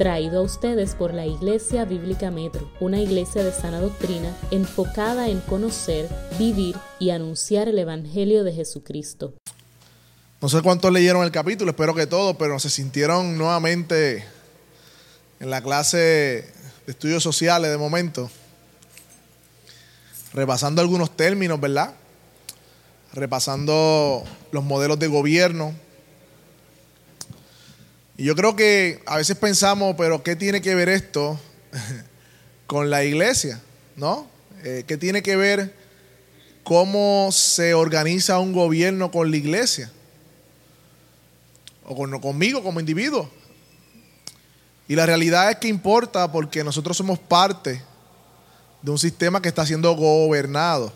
[0.00, 5.40] traído a ustedes por la Iglesia Bíblica Metro, una iglesia de sana doctrina enfocada en
[5.40, 9.34] conocer, vivir y anunciar el Evangelio de Jesucristo.
[10.40, 14.24] No sé cuántos leyeron el capítulo, espero que todos, pero se sintieron nuevamente
[15.38, 18.30] en la clase de estudios sociales de momento,
[20.32, 21.92] repasando algunos términos, ¿verdad?
[23.12, 25.74] Repasando los modelos de gobierno
[28.20, 31.40] y yo creo que a veces pensamos, pero ¿qué tiene que ver esto
[32.66, 33.62] con la iglesia?
[33.96, 34.26] ¿No?
[34.62, 35.74] Eh, ¿Qué tiene que ver
[36.62, 39.90] cómo se organiza un gobierno con la iglesia?
[41.86, 43.30] O con, conmigo como individuo.
[44.86, 47.82] Y la realidad es que importa porque nosotros somos parte
[48.82, 50.92] de un sistema que está siendo gobernado.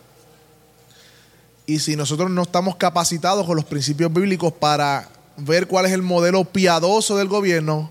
[1.65, 6.02] Y si nosotros no estamos capacitados con los principios bíblicos para ver cuál es el
[6.02, 7.91] modelo piadoso del gobierno,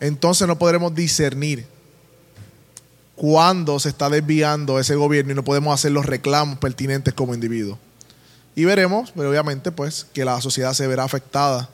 [0.00, 1.66] entonces no podremos discernir
[3.14, 7.78] cuándo se está desviando ese gobierno y no podemos hacer los reclamos pertinentes como individuos.
[8.54, 11.70] Y veremos, pero obviamente, pues, que la sociedad se verá afectada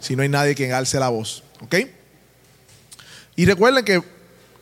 [0.00, 1.42] si no hay nadie quien alce la voz.
[1.62, 1.76] ¿Ok?
[3.36, 4.02] Y recuerden que,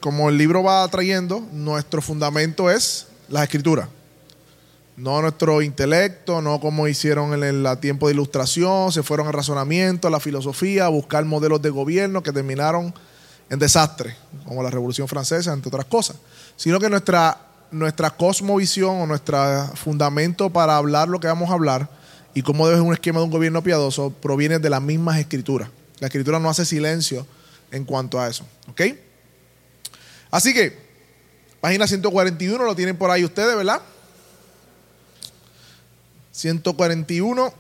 [0.00, 3.88] como el libro va trayendo, nuestro fundamento es la escritura
[4.96, 10.08] no nuestro intelecto, no como hicieron en el tiempo de ilustración, se fueron al razonamiento,
[10.08, 12.94] a la filosofía, a buscar modelos de gobierno que terminaron
[13.50, 16.16] en desastre, como la Revolución Francesa, entre otras cosas,
[16.56, 17.38] sino que nuestra,
[17.70, 19.38] nuestra cosmovisión o nuestro
[19.74, 21.88] fundamento para hablar lo que vamos a hablar
[22.34, 25.68] y cómo debe ser un esquema de un gobierno piadoso proviene de las mismas escrituras.
[26.00, 27.26] La escritura no hace silencio
[27.70, 28.46] en cuanto a eso.
[28.68, 28.82] ¿Ok?
[30.30, 30.76] Así que,
[31.60, 33.80] página 141 lo tienen por ahí ustedes, ¿verdad?
[36.36, 37.54] 141.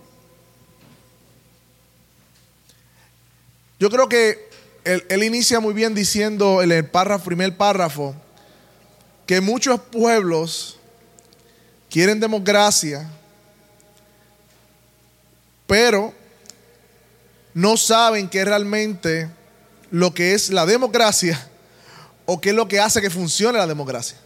[3.80, 4.50] Yo creo que
[4.84, 8.14] él, inicia muy bien diciendo en el párrafo, primer párrafo
[9.26, 10.78] que muchos pueblos
[11.88, 13.10] quieren democracia,
[15.66, 16.12] pero
[17.54, 19.30] no saben qué realmente
[19.90, 21.48] lo que es la democracia
[22.26, 24.18] o qué es lo que hace que funcione la democracia.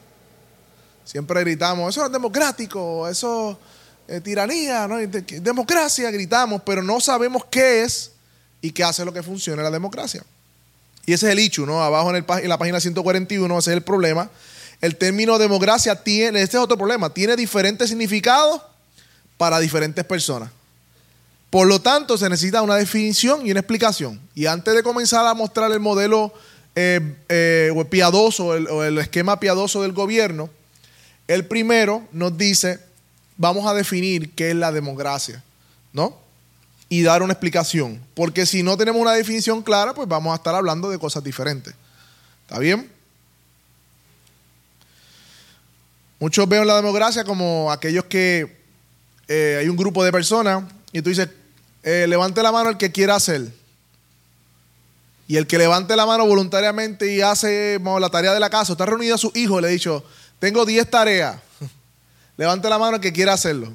[1.05, 3.59] Siempre gritamos, eso es democrático, eso
[4.11, 4.97] eh, tiranía, ¿no?
[4.99, 8.11] democracia, gritamos, pero no sabemos qué es
[8.61, 10.25] y qué hace lo que funciona la democracia.
[11.07, 11.81] Y ese es el hecho, ¿no?
[11.81, 14.29] Abajo en, el, en la página 141, ese es el problema.
[14.81, 18.61] El término democracia tiene, este es otro problema, tiene diferentes significados
[19.37, 20.51] para diferentes personas.
[21.49, 24.21] Por lo tanto, se necesita una definición y una explicación.
[24.35, 26.33] Y antes de comenzar a mostrar el modelo
[26.75, 30.51] eh, eh, piadoso o el esquema piadoso del gobierno,
[31.29, 32.90] el primero nos dice
[33.41, 35.43] vamos a definir qué es la democracia,
[35.95, 36.15] ¿no?
[36.91, 37.99] Y dar una explicación.
[38.13, 41.75] Porque si no tenemos una definición clara, pues vamos a estar hablando de cosas diferentes.
[42.43, 42.93] ¿Está bien?
[46.19, 48.59] Muchos ven la democracia como aquellos que
[49.27, 51.31] eh, hay un grupo de personas y tú dices,
[51.83, 53.51] eh, levante la mano el que quiera hacer.
[55.27, 58.85] Y el que levante la mano voluntariamente y hace la tarea de la casa, está
[58.85, 60.05] reunido a su hijo le ha dicho,
[60.41, 61.41] tengo 10 tareas.
[62.41, 63.71] Levante la mano que quiera hacerlo.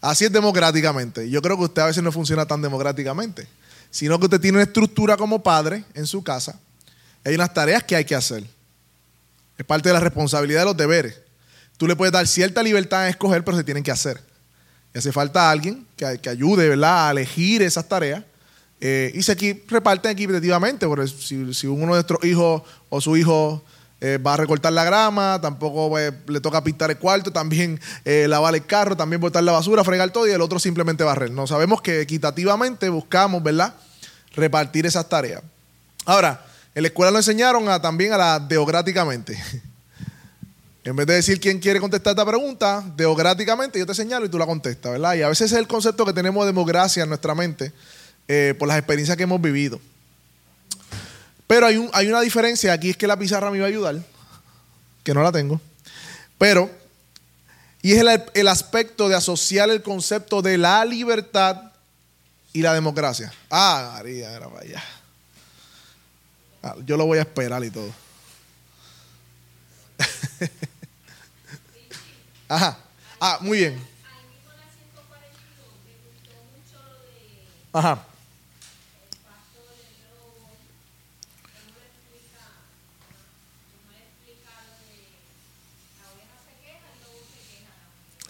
[0.00, 1.28] Así es democráticamente.
[1.28, 3.46] Yo creo que usted a veces no funciona tan democráticamente,
[3.90, 6.58] sino que usted tiene una estructura como padre en su casa.
[7.22, 8.42] Hay unas tareas que hay que hacer.
[9.58, 11.20] Es parte de la responsabilidad de los deberes.
[11.76, 14.18] Tú le puedes dar cierta libertad en escoger, pero se tienen que hacer.
[14.94, 17.08] Y hace falta alguien que, que ayude ¿verdad?
[17.08, 18.24] a elegir esas tareas.
[18.80, 23.62] Eh, y se reparten equitativamente, porque si, si uno de nuestros hijos o su hijo
[24.02, 28.26] eh, va a recortar la grama, tampoco eh, le toca pintar el cuarto, también eh,
[28.28, 31.30] lavar el carro, también botar la basura, fregar todo y el otro simplemente barrer.
[31.30, 33.74] No sabemos que equitativamente buscamos, ¿verdad?
[34.34, 35.42] Repartir esas tareas.
[36.06, 39.38] Ahora, en la escuela nos enseñaron también a la deográticamente.
[40.84, 44.38] en vez de decir quién quiere contestar esta pregunta, deográticamente yo te señalo y tú
[44.38, 45.14] la contestas, ¿verdad?
[45.16, 47.70] Y a veces es el concepto que tenemos de democracia en nuestra mente
[48.58, 49.78] por las experiencias que hemos vivido.
[51.50, 54.00] Pero hay, un, hay una diferencia, aquí es que la pizarra me iba a ayudar,
[55.02, 55.60] que no la tengo,
[56.38, 56.70] pero,
[57.82, 61.72] y es el, el aspecto de asociar el concepto de la libertad
[62.52, 63.32] y la democracia.
[63.50, 64.84] Ah, María, era para allá.
[66.62, 67.90] Ah, yo lo voy a esperar y todo.
[72.48, 72.78] Ajá.
[73.18, 73.84] Ah, muy bien.
[77.72, 78.06] Ajá.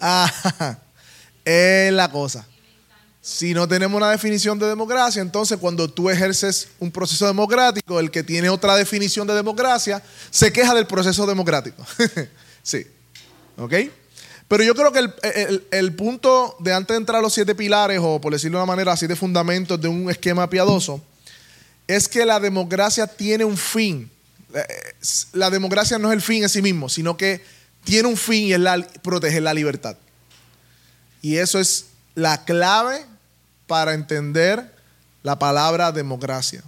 [0.01, 0.77] Ah,
[1.45, 2.45] es la cosa.
[3.21, 8.09] si no tenemos una definición de democracia, entonces cuando tú ejerces un proceso democrático, el
[8.09, 10.01] que tiene otra definición de democracia,
[10.31, 11.85] se queja del proceso democrático.
[12.63, 12.87] sí.
[13.57, 13.73] ¿Ok?
[14.47, 17.99] Pero yo creo que el, el, punto de antes de entrar a los siete pilares,
[18.01, 21.01] o por decirlo de una manera, siete fundamentos de un esquema piadoso,
[21.87, 24.09] es que la democracia tiene un fin.
[24.53, 24.65] Eh,
[25.33, 27.41] la democracia no es el fin en sí mismo, sino que
[27.83, 29.97] tiene un fin y es la, proteger la libertad.
[31.21, 33.05] Y eso es la clave
[33.67, 34.73] para entender
[35.23, 36.63] la palabra democracia.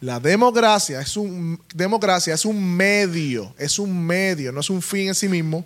[0.00, 5.08] La democracia es un, democracia es un medio, es un medio, no es un fin
[5.08, 5.64] en sí mismo.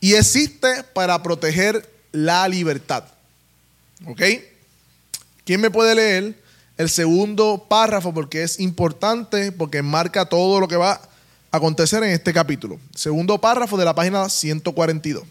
[0.00, 3.04] Y existe para proteger la libertad.
[4.06, 4.22] ¿Ok?
[5.44, 6.40] ¿Quién me puede leer
[6.76, 8.14] el segundo párrafo?
[8.14, 11.00] Porque es importante, porque marca todo lo que va
[11.50, 12.78] acontecer en este capítulo.
[12.94, 15.24] Segundo párrafo de la página 142.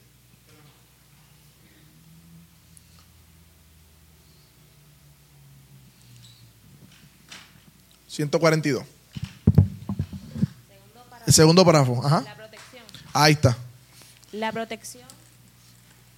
[8.17, 8.83] 142.
[11.27, 12.01] El segundo párrafo.
[12.03, 12.21] Ajá.
[12.21, 12.83] La protección.
[13.13, 13.57] Ahí está.
[14.31, 15.07] La protección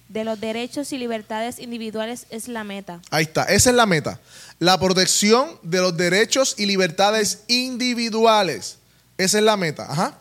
[0.08, 3.00] de los derechos y libertades individuales es la meta.
[3.10, 4.18] Ahí está, esa es la meta.
[4.58, 8.79] La protección de los derechos y libertades individuales.
[9.24, 9.86] Esa es la meta.
[9.90, 10.18] Ajá.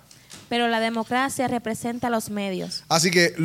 [0.49, 2.83] Pero la democracia representa los medios.
[2.89, 3.35] Así que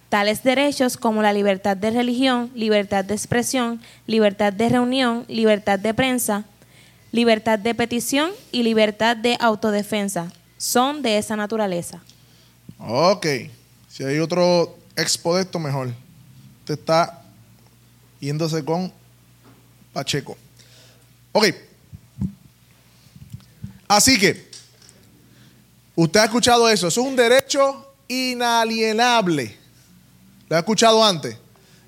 [0.08, 5.94] Tales derechos como la libertad de religión, libertad de expresión, libertad de reunión, libertad de
[5.94, 6.44] prensa,
[7.10, 12.00] libertad de petición y libertad de autodefensa son de esa naturaleza.
[12.78, 13.26] Ok.
[13.88, 15.88] Si hay otro expo de esto, mejor.
[16.60, 17.22] Usted está
[18.20, 18.92] yéndose con
[19.92, 20.36] Pacheco.
[21.32, 21.46] Ok.
[23.88, 24.50] Así que,
[25.94, 26.88] usted ha escuchado eso.
[26.88, 29.56] Es un derecho inalienable.
[30.48, 31.36] ¿Lo ha escuchado antes?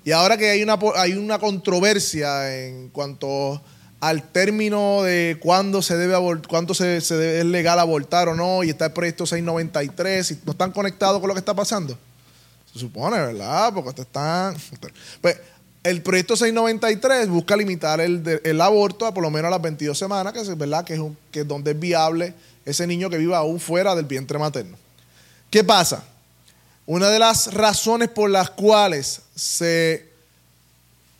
[0.03, 3.61] Y ahora que hay una, hay una controversia en cuanto
[3.99, 6.15] al término de cuándo se debe
[6.47, 10.53] cuánto se, se es legal abortar o no, y está el proyecto 693, y no
[10.53, 11.97] están conectados con lo que está pasando.
[12.73, 13.73] Se supone, ¿verdad?
[13.73, 14.55] Porque ustedes están.
[15.21, 15.37] Pues,
[15.83, 19.97] el proyecto 693 busca limitar el, el, aborto a por lo menos a las 22
[19.97, 21.01] semanas, que es verdad que es,
[21.31, 22.33] que es donde es viable
[22.65, 24.77] ese niño que viva aún fuera del vientre materno.
[25.49, 26.03] ¿Qué pasa?
[26.89, 30.07] Una de las razones por las cuales se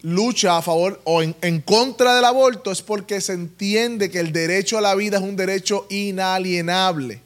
[0.02, 4.80] lucha a favor o en, contra del aborto es porque se entiende que el derecho
[4.80, 7.22] a la vida es un derecho inalienable,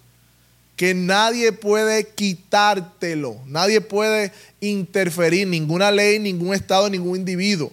[0.75, 7.71] que nadie puede quitártelo, nadie puede interferir, ninguna ley, ningún Estado, ningún individuo.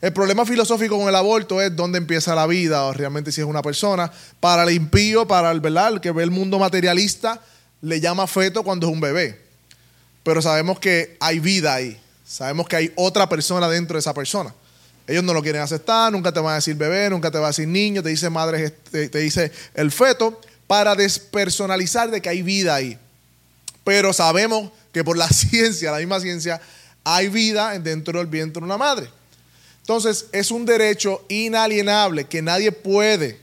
[0.00, 3.46] El problema filosófico con el aborto es dónde empieza la vida, o realmente si es
[3.48, 4.12] una persona.
[4.38, 5.94] Para el impío, para el, ¿verdad?
[5.94, 7.42] el que ve el mundo materialista,
[7.82, 9.45] le llama feto cuando es un bebé.
[10.26, 11.96] Pero sabemos que hay vida ahí.
[12.26, 14.52] Sabemos que hay otra persona dentro de esa persona.
[15.06, 17.48] Ellos no lo quieren aceptar, nunca te van a decir bebé, nunca te van a
[17.50, 22.74] decir niño, te dice madre, te, dice el feto, para despersonalizar de que hay vida
[22.74, 22.98] ahí.
[23.84, 26.60] Pero sabemos que por la ciencia, la misma ciencia,
[27.04, 29.08] hay vida dentro del vientre de una madre.
[29.82, 33.38] Entonces, es un derecho inalienable que nadie puede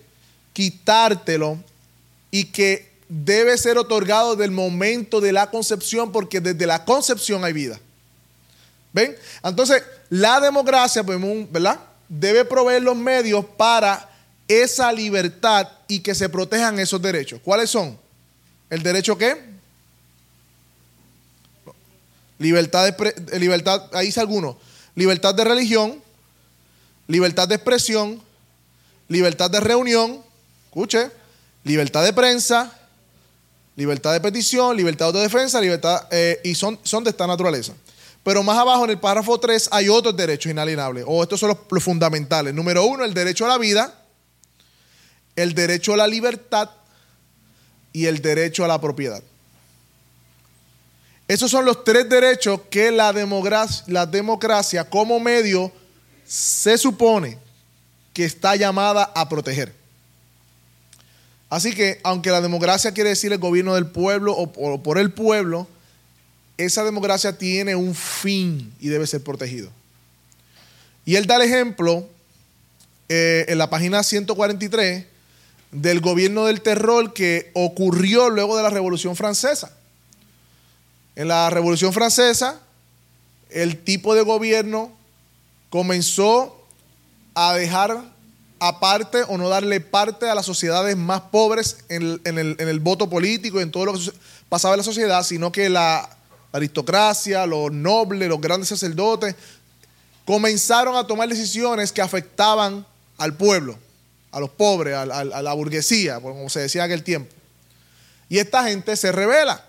[0.51, 1.63] quitártelo
[2.29, 7.53] y que debe ser otorgado del momento de la concepción, porque desde la concepción hay
[7.53, 7.79] vida.
[8.91, 9.15] ¿Ven?
[9.43, 11.20] Entonces, la democracia, pues,
[11.51, 11.79] ¿verdad?
[12.10, 14.10] Debe proveer los medios para
[14.48, 17.39] esa libertad y que se protejan esos derechos.
[17.43, 17.98] ¿Cuáles son?
[18.70, 19.53] ¿El derecho qué?
[22.39, 24.58] Libertad de, libertad, ahí dice alguno.
[24.96, 26.01] Libertad de religión,
[27.08, 28.22] libertad de expresión,
[29.08, 30.24] libertad de reunión,
[30.65, 31.12] escuche,
[31.63, 32.79] libertad de prensa,
[33.75, 37.73] libertad de petición, libertad de defensa, libertad, eh, y son, son de esta naturaleza.
[38.23, 41.83] Pero más abajo en el párrafo 3 hay otros derechos inalienables, o estos son los,
[41.83, 42.53] fundamentales.
[42.53, 43.93] Número uno, el derecho a la vida,
[45.35, 46.69] el derecho a la libertad
[47.91, 49.21] y el derecho a la propiedad.
[51.27, 55.71] Esos son los tres derechos que la democracia, la democracia como medio
[56.25, 57.37] se supone
[58.13, 59.82] que está llamada a proteger.
[61.53, 65.67] Así que, aunque la democracia quiere decir el gobierno del pueblo o por el pueblo,
[66.57, 69.69] esa democracia tiene un fin y debe ser protegido.
[71.05, 72.10] Y él da el ejemplo
[73.07, 75.05] eh, en la página 143
[75.72, 79.77] del gobierno del terror que ocurrió luego de la Revolución Francesa.
[81.15, 82.62] En la Revolución Francesa,
[83.51, 84.91] el tipo de gobierno
[85.69, 86.65] comenzó
[87.36, 88.12] a dejar
[88.67, 93.63] aparte o no darle parte a las sociedades más pobres en el, voto político y
[93.63, 94.00] en todo lo que
[94.48, 96.10] pasaba en la sociedad, sino que la
[96.53, 99.36] aristocracia, los nobles, los grandes sacerdotes,
[100.24, 102.86] comenzaron a tomar decisiones que afectaban
[103.17, 103.77] al pueblo,
[104.32, 107.34] a los pobres, a, la burguesía, como se decía en aquel tiempo.
[108.29, 109.65] Y esta gente se revela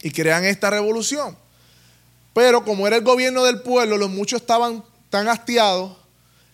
[0.00, 1.36] y crean esta revolución.
[2.32, 5.98] Pero como era el gobierno del pueblo, los muchos estaban tan hastiados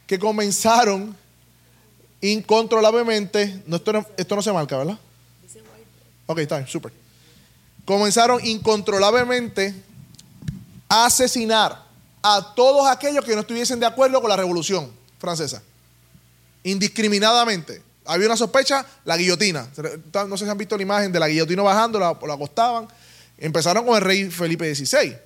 [0.09, 1.17] que comenzaron
[2.33, 3.63] incontrolablemente,
[4.17, 4.99] esto, no, se marca, ¿verdad?
[6.27, 6.93] Ok, está bien, súper.
[7.85, 9.75] Comenzaron incontrolablemente
[10.89, 11.85] a asesinar
[12.23, 15.63] a todos aquellos que no estuviesen de acuerdo con la revolución francesa.
[16.65, 17.83] Indiscriminadamente.
[18.05, 19.69] Había una sospecha, la guillotina.
[20.29, 22.89] No sé si han visto la imagen de la guillotina bajando, la, la acostaban.
[23.39, 25.17] Empezaron con el rey Felipe XVI.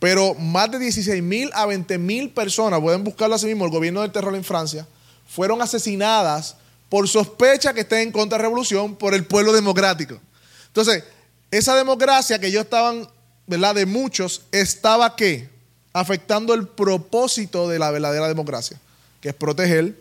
[0.00, 4.00] Pero más de 16 mil a 20 mil personas, pueden buscarlo así mismo, el gobierno
[4.00, 4.86] del terror en Francia,
[5.30, 6.56] fueron asesinadas
[6.88, 10.20] por sospecha que estén en contra revolución por el pueblo democrático.
[10.66, 11.04] Entonces,
[11.52, 13.08] esa democracia que ellos estaban,
[13.46, 13.76] ¿verdad?
[13.76, 15.48] De muchos, estaba qué?
[15.92, 18.78] Afectando el propósito de la verdadera democracia,
[19.20, 19.94] que es proteger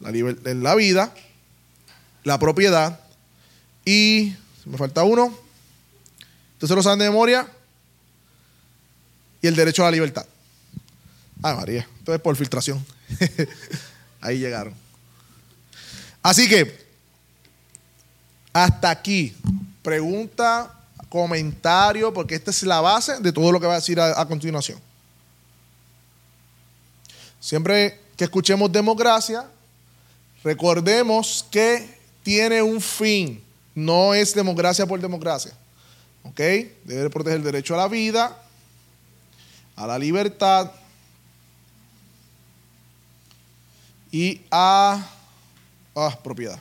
[0.00, 0.10] la,
[0.74, 1.14] vida,
[2.24, 3.00] la propiedad
[3.84, 4.34] y,
[4.64, 5.36] me falta uno,
[6.54, 7.48] entonces lo saben de memoria,
[9.40, 10.26] y el derecho a la libertad.
[11.42, 11.88] Ay, María.
[11.98, 12.84] Entonces, por filtración.
[14.22, 14.72] Ahí llegaron.
[16.22, 16.80] Así que,
[18.52, 19.36] hasta aquí.
[19.82, 20.72] Pregunta,
[21.08, 24.78] comentario, porque esta es la base de todo lo que va a decir a, continuación.
[27.40, 29.44] Siempre que escuchemos democracia,
[30.44, 33.42] recordemos que tiene un fin.
[33.74, 35.52] No es democracia por democracia.
[36.22, 36.38] ¿Ok?
[36.84, 38.40] Debe proteger el derecho a la vida,
[39.74, 40.70] a la libertad
[44.12, 45.04] y a,
[46.22, 46.60] propiedad.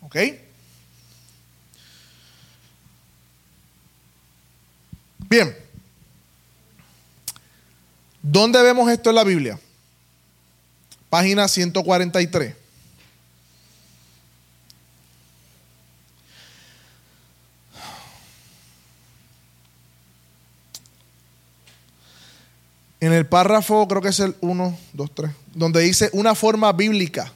[0.00, 0.16] ¿Ok?
[5.28, 5.56] Bien.
[8.22, 9.58] ¿Dónde vemos esto en la Biblia?
[11.10, 12.63] Página 143.
[23.04, 27.30] En el párrafo, creo que es el 1, 2, 3, donde dice una forma bíblica.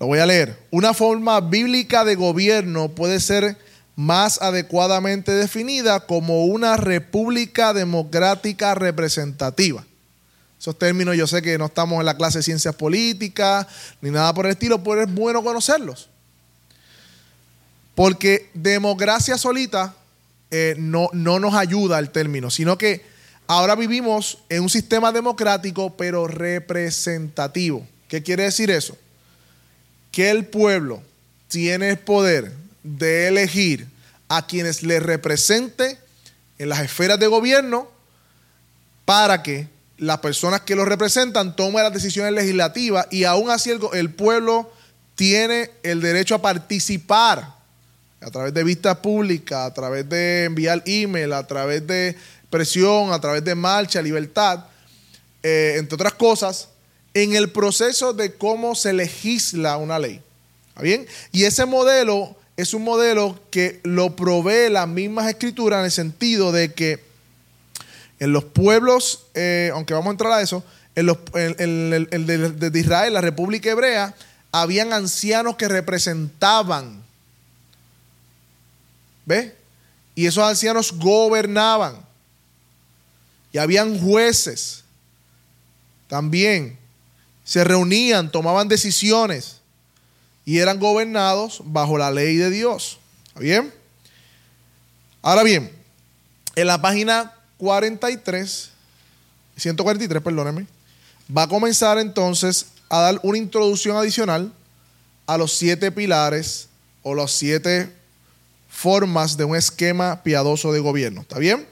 [0.00, 0.58] Lo voy a leer.
[0.70, 3.58] Una forma bíblica de gobierno puede ser
[3.96, 9.84] más adecuadamente definida como una república democrática representativa.
[10.58, 13.66] Esos términos yo sé que no estamos en la clase de ciencias políticas
[14.00, 16.08] ni nada por el estilo, pero es bueno conocerlos.
[17.94, 19.94] Porque democracia solita
[20.50, 23.17] eh, no, no nos ayuda al término, sino que
[23.50, 27.86] Ahora vivimos en un sistema democrático, pero representativo.
[28.06, 28.94] ¿Qué quiere decir eso?
[30.12, 31.02] Que el pueblo
[31.48, 32.52] tiene el poder
[32.82, 33.88] de elegir
[34.28, 35.98] a quienes le represente
[36.58, 37.90] en las esferas de gobierno
[39.06, 43.80] para que las personas que lo representan tomen las decisiones legislativas y aún así el,
[43.94, 44.70] el pueblo
[45.14, 47.56] tiene el derecho a participar
[48.20, 52.16] a través de vistas públicas, a través de enviar email, a través de
[52.50, 54.64] presión, a través de marcha, libertad,
[55.42, 56.68] eh, entre otras cosas,
[57.14, 60.20] en el proceso de cómo se legisla una ley.
[60.68, 61.06] ¿Está bien?
[61.32, 66.52] Y ese modelo es un modelo que lo provee las mismas escrituras en el sentido
[66.52, 67.04] de que
[68.18, 70.64] en los pueblos, eh, aunque vamos a entrar a eso,
[70.96, 74.14] en, los, de, de Israel, la República Hebrea,
[74.50, 77.04] habían ancianos que representaban.
[79.24, 79.52] ¿Ves?
[80.16, 82.07] Y esos ancianos gobernaban.
[83.52, 84.84] Y habían jueces
[86.08, 86.78] también.
[87.44, 89.60] Se reunían, tomaban decisiones
[90.44, 92.98] y eran gobernados bajo la ley de Dios.
[93.28, 93.72] ¿Está bien?
[95.22, 95.70] Ahora bien,
[96.56, 98.70] en la página 43,
[99.56, 100.66] 143, perdónenme,
[101.36, 104.52] va a comenzar entonces a dar una introducción adicional
[105.26, 106.68] a los siete pilares
[107.02, 107.92] o las siete
[108.70, 111.22] formas de un esquema piadoso de gobierno.
[111.22, 111.66] ¿Está bien?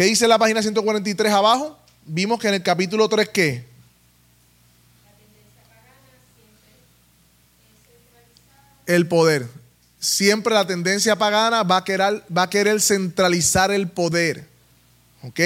[0.00, 1.76] ¿Qué dice la página 143 abajo?
[2.06, 3.66] Vimos que en el capítulo 3, ¿qué?
[8.86, 9.46] El poder.
[9.98, 14.46] Siempre la tendencia pagana va a querer, va a querer centralizar el poder.
[15.22, 15.38] ¿Ok?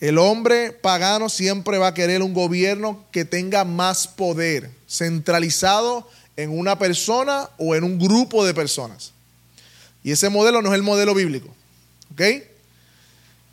[0.00, 6.50] El hombre pagano siempre va a querer un gobierno que tenga más poder, centralizado en
[6.50, 9.12] una persona o en un grupo de personas.
[10.04, 11.48] Y ese modelo no es el modelo bíblico.
[12.12, 12.51] ¿Ok?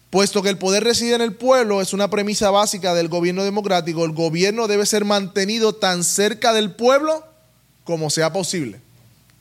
[0.09, 4.05] Puesto que el poder reside en el pueblo, es una premisa básica del gobierno democrático,
[4.05, 7.23] el gobierno debe ser mantenido tan cerca del pueblo
[7.83, 8.81] como sea posible.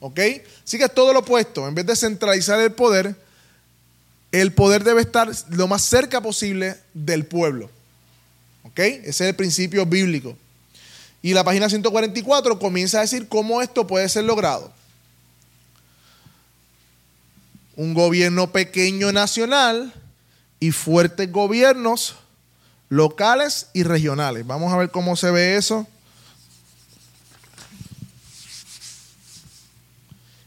[0.00, 0.20] ¿Ok?
[0.64, 1.66] Así que es todo lo opuesto.
[1.66, 3.16] En vez de centralizar el poder,
[4.30, 7.70] el poder debe estar lo más cerca posible del pueblo.
[8.64, 8.78] ¿Ok?
[8.78, 10.36] Ese es el principio bíblico.
[11.22, 14.70] Y la página 144 comienza a decir cómo esto puede ser logrado.
[17.74, 19.92] Un gobierno pequeño nacional
[20.60, 22.16] y fuertes gobiernos
[22.88, 24.46] locales y regionales.
[24.46, 25.86] Vamos a ver cómo se ve eso.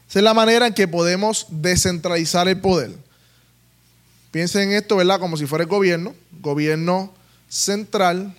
[0.08, 2.94] Esa es la manera en que podemos descentralizar el poder.
[4.30, 5.20] Piensen en esto, ¿verdad?
[5.20, 7.14] Como si fuera el gobierno, gobierno
[7.48, 8.34] central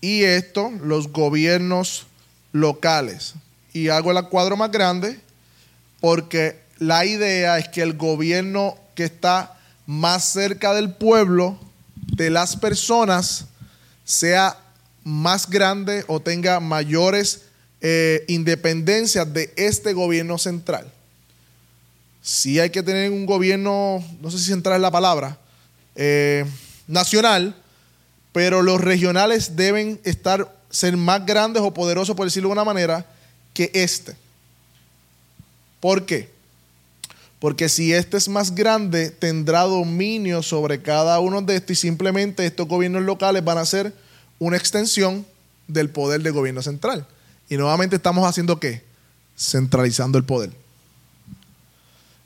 [0.00, 2.06] y esto, los gobiernos
[2.52, 3.34] locales.
[3.72, 5.20] Y hago el cuadro más grande
[6.00, 9.55] porque la idea es que el gobierno que está
[9.86, 11.58] más cerca del pueblo,
[11.94, 13.46] de las personas,
[14.04, 14.58] sea
[15.04, 17.42] más grande o tenga mayores
[17.80, 20.90] eh, independencias de este gobierno central
[22.26, 25.38] sí hay que tener un gobierno, no sé si central es la palabra,
[25.94, 26.44] eh,
[26.88, 27.54] nacional,
[28.32, 33.06] pero los regionales deben estar, ser más grandes o poderosos, por decirlo de una manera,
[33.54, 34.16] que este.
[35.78, 36.28] ¿Por qué?
[37.38, 42.46] Porque si este es más grande, tendrá dominio sobre cada uno de estos y simplemente
[42.46, 43.92] estos gobiernos locales van a ser
[44.38, 45.26] una extensión
[45.68, 47.06] del poder del gobierno central.
[47.48, 48.82] Y nuevamente estamos haciendo qué?
[49.36, 50.50] Centralizando el poder.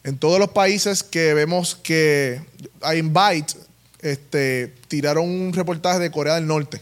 [0.05, 2.40] En todos los países que vemos que
[2.81, 3.55] hay Invite,
[4.00, 6.81] este, tiraron un reportaje de Corea del Norte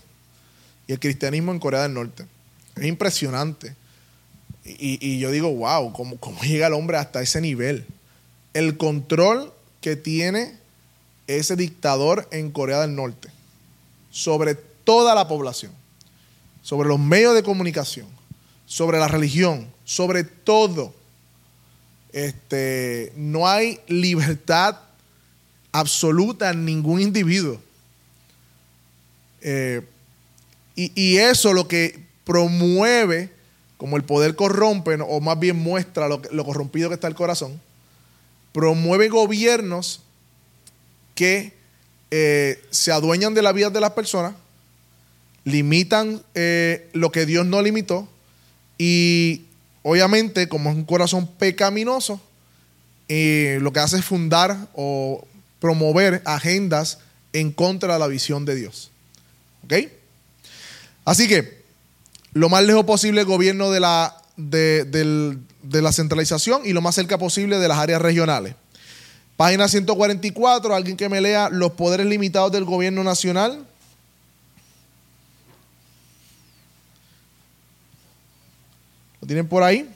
[0.86, 2.26] y el cristianismo en Corea del Norte.
[2.76, 3.74] Es impresionante.
[4.64, 7.86] Y, yo digo, wow, ¿cómo, ¿cómo llega el hombre hasta ese nivel?
[8.58, 10.56] El control que tiene
[11.28, 13.28] ese dictador en Corea del Norte
[14.10, 15.70] sobre toda la población,
[16.60, 18.08] sobre los medios de comunicación,
[18.66, 20.92] sobre la religión, sobre todo.
[22.12, 24.76] Este, no hay libertad
[25.70, 27.60] absoluta en ningún individuo.
[29.40, 29.86] Eh,
[30.74, 33.30] y, eso lo que promueve,
[33.76, 37.60] como el poder corrompe, o más bien muestra lo, corrompido que está el corazón,
[38.52, 40.00] promueve gobiernos
[41.14, 41.52] que
[42.10, 44.34] eh, se adueñan de la vida de las personas,
[45.44, 48.08] limitan eh, lo que Dios no limitó
[48.78, 49.44] y
[49.82, 52.20] obviamente, como es un corazón pecaminoso,
[53.08, 55.26] eh, lo que hace es fundar o
[55.60, 56.98] promover agendas
[57.32, 58.90] en contra de la visión de Dios.
[59.64, 59.74] ¿Ok?
[61.04, 61.62] Así que,
[62.32, 67.18] lo más lejos posible el gobierno de la, de, la centralización y lo más cerca
[67.18, 68.54] posible de las áreas regionales.
[69.36, 73.66] Página 144, alguien que me lea los poderes limitados del gobierno nacional.
[79.20, 79.88] ¿Lo tienen por ahí?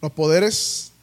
[0.00, 0.93] Los poderes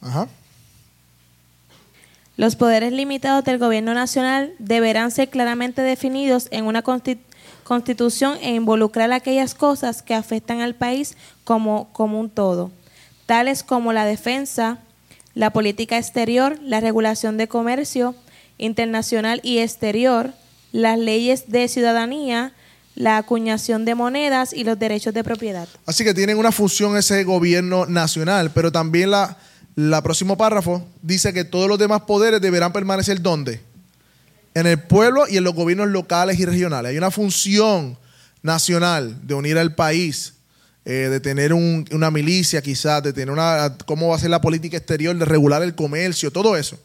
[0.00, 0.28] Ajá.
[2.36, 7.30] Los poderes limitados del gobierno nacional deberán ser claramente definidos en una constitución
[7.70, 12.72] constitución e involucrar aquellas cosas que afectan al país como, como un todo,
[13.26, 14.78] tales como la defensa,
[15.34, 18.16] la política exterior, la regulación de comercio
[18.58, 20.32] internacional y exterior,
[20.72, 22.54] las leyes de ciudadanía,
[22.96, 25.68] la acuñación de monedas y los derechos de propiedad.
[25.86, 29.38] Así que tienen una función ese gobierno nacional, pero también la,
[29.76, 33.60] la próximo párrafo dice que todos los demás poderes deberán permanecer donde?
[34.54, 36.90] en el pueblo y en los gobiernos locales y regionales.
[36.90, 37.98] Hay una función
[38.42, 40.34] nacional de unir al país,
[40.84, 44.76] eh, de tener una milicia quizás, de tener una, cómo va a ser la política
[44.76, 46.78] exterior, de regular el comercio, todo eso.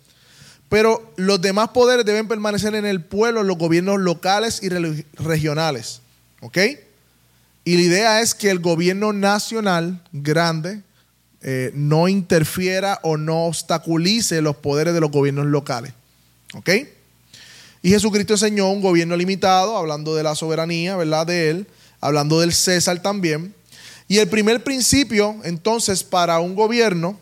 [0.70, 6.02] Pero los demás poderes deben permanecer en el pueblo, en los gobiernos locales y regionales.
[6.42, 6.58] ¿Ok?
[7.64, 10.82] Y la idea es que el gobierno nacional grande
[11.48, 15.94] eh, no interfiera o no obstaculice los poderes de los gobiernos locales.
[16.56, 16.72] ¿Ok?
[17.84, 21.28] Y Jesucristo enseñó un gobierno limitado, hablando de la soberanía, ¿verdad?
[21.28, 21.68] De él,
[22.02, 23.54] hablando del César también.
[24.08, 27.20] Y el primer principio, entonces, para un gobierno,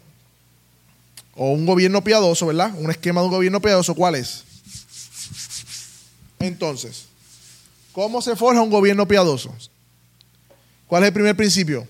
[1.35, 2.71] o un gobierno piadoso, ¿verdad?
[2.77, 4.45] Un esquema de un gobierno piadoso, ¿cuál es?
[6.39, 7.07] Entonces,
[7.91, 9.53] ¿cómo se forja un gobierno piadoso?
[10.87, 11.85] ¿Cuál es el primer principio?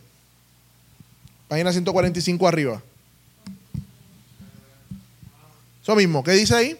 [1.53, 2.81] Página 145 arriba.
[5.83, 6.75] Eso mismo, ¿qué dice ahí?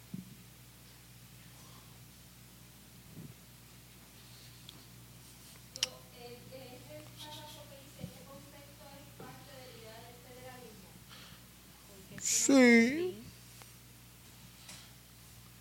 [12.44, 13.16] Sí.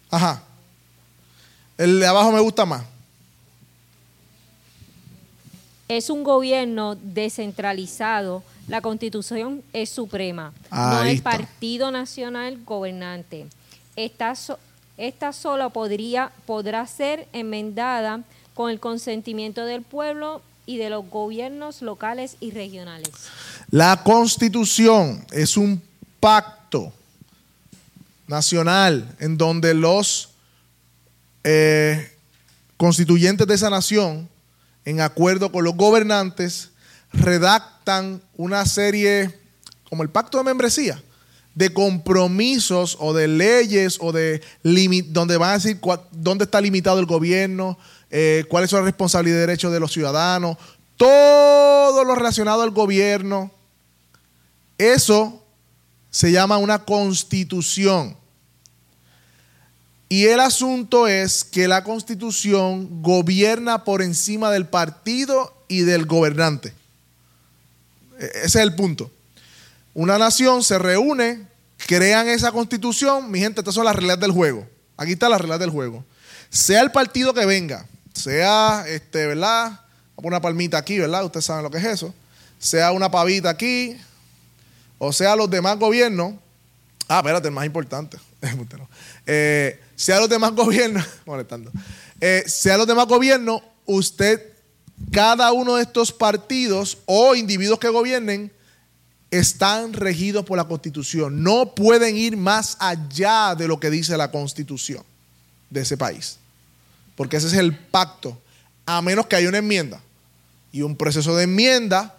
[0.09, 0.43] Ajá.
[1.83, 2.85] El de abajo me gusta más.
[5.89, 8.41] Es un gobierno descentralizado.
[8.69, 10.53] La constitución es suprema.
[10.71, 13.47] no el Partido Nacional Gobernante.
[13.97, 14.33] Esta,
[14.95, 18.21] esta sola podría, podrá ser enmendada
[18.53, 23.09] con el consentimiento del pueblo y de los gobiernos locales y regionales.
[23.71, 25.81] La constitución es un
[26.21, 26.93] pacto
[28.25, 30.29] nacional en donde los
[31.43, 32.11] eh,
[32.77, 34.29] constituyentes de esa nación,
[34.85, 36.71] en acuerdo con los gobernantes,
[37.13, 39.39] redactan una serie,
[39.89, 41.01] como el pacto de membresía,
[41.55, 44.41] de compromisos o de leyes o de
[45.09, 45.79] donde van a decir
[46.11, 47.77] dónde está limitado el gobierno,
[48.09, 50.57] eh, cuáles son las responsabilidades y derechos de los ciudadanos,
[50.97, 53.51] todo lo relacionado al gobierno.
[54.77, 55.43] Eso
[56.09, 58.17] se llama una constitución.
[60.13, 66.71] Y el asunto es que la constitución gobierna por encima del partido y del gobernante.
[68.19, 69.09] E-, ese es el punto.
[69.95, 71.47] Una nación se reúne,
[71.87, 73.31] crean esa constitución.
[73.31, 74.67] Mi gente, estas son las reglas del juego.
[74.97, 76.05] Aquí está la reglas del juego.
[76.51, 79.79] Sea el partido que venga, sea, este, ¿verdad?
[80.17, 81.25] Una palmita aquí, ¿verdad?
[81.25, 82.13] Ustedes saben lo que es eso.
[82.59, 83.97] Sea una pavita aquí,
[84.99, 86.35] o sea los demás gobiernos.
[87.07, 88.19] Ah, espérate, el más importante.
[89.25, 91.71] eh, sea los demás gobiernos, molestando,
[92.19, 94.51] eh, sea los demás gobiernos, usted,
[95.13, 98.51] cada uno de estos partidos o individuos que gobiernen,
[99.31, 101.41] están regidos por la constitución.
[101.41, 105.03] No pueden ir más allá de lo que dice la constitución
[105.69, 106.37] de ese país.
[107.15, 108.37] Porque ese es el pacto.
[108.85, 110.01] A menos que haya una enmienda.
[110.73, 112.17] Y un proceso de enmienda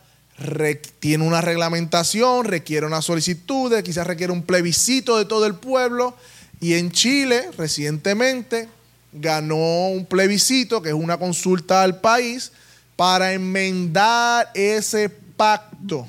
[1.00, 6.16] tiene una reglamentación, requiere una solicitud, quizás requiere un plebiscito de todo el pueblo
[6.64, 8.70] y en Chile, recientemente,
[9.12, 12.52] ganó un plebiscito, que es una consulta al país,
[12.96, 16.08] para enmendar ese pacto.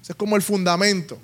[0.00, 1.18] Ese es como el fundamento.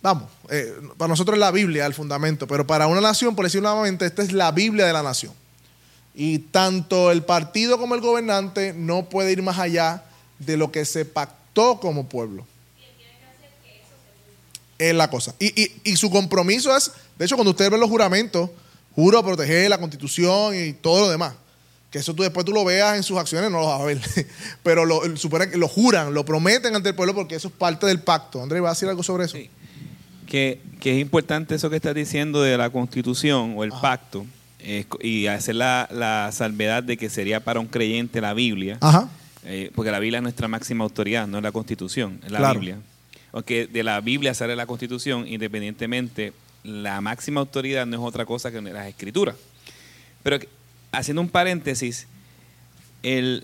[0.00, 3.68] Vamos, eh, para nosotros es la Biblia el fundamento, pero para una nación, por decirlo
[3.70, 5.32] nuevamente, esta es la Biblia de la nación.
[6.14, 10.04] Y tanto el partido como el gobernante no puede ir más allá
[10.38, 12.46] de lo que se pactó como pueblo.
[14.88, 15.34] Es la cosa.
[15.38, 16.90] y su compromiso es
[17.22, 18.50] de hecho, cuando ustedes ven los juramentos,
[18.96, 21.34] juro proteger la constitución y todo lo demás.
[21.90, 24.00] Que eso tú después tú lo veas en sus acciones, no lo vas a ver.
[24.64, 28.42] Pero lo, lo juran, lo prometen ante el pueblo porque eso es parte del pacto.
[28.42, 29.36] Andrés, ¿va a decir algo sobre eso?
[29.36, 29.50] Sí.
[30.26, 34.26] Que, es importante eso que estás diciendo de la constitución o el pacto
[35.00, 38.78] y hacer la, salvedad de que sería para un creyente la Biblia.
[38.80, 39.08] Ajá.
[39.44, 42.78] Eh, porque la Biblia es nuestra máxima autoridad, no es la constitución, es la Biblia.
[43.32, 46.32] Aunque de la Biblia sale la constitución, independientemente
[46.64, 49.36] la máxima autoridad no es otra cosa que las escrituras.
[50.22, 50.38] Pero
[50.92, 52.06] haciendo un paréntesis,
[53.02, 53.42] el,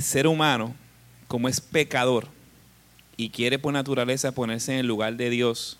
[0.00, 0.74] ser humano,
[1.28, 2.28] como es pecador
[3.16, 5.78] y quiere por naturaleza ponerse en el lugar de Dios,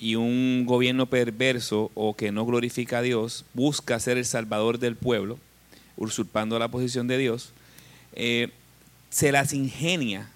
[0.00, 4.94] y un gobierno perverso o que no glorifica a Dios busca ser el salvador del
[4.94, 5.38] pueblo,
[5.96, 7.52] usurpando la posición de Dios,
[8.12, 8.50] eh,
[9.10, 10.30] se las ingenia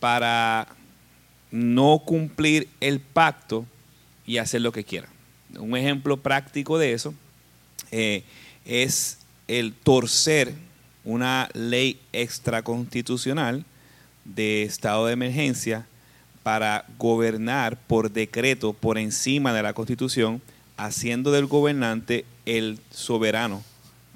[0.00, 0.68] para
[1.54, 3.64] no cumplir el pacto
[4.26, 5.08] y hacer lo que quiera.
[5.56, 7.14] Un ejemplo práctico de eso
[7.92, 8.24] eh,
[8.64, 10.52] es el torcer
[11.04, 13.64] una ley extraconstitucional
[14.24, 15.86] de estado de emergencia
[16.42, 20.42] para gobernar por decreto por encima de la constitución,
[20.76, 23.62] haciendo del gobernante el soberano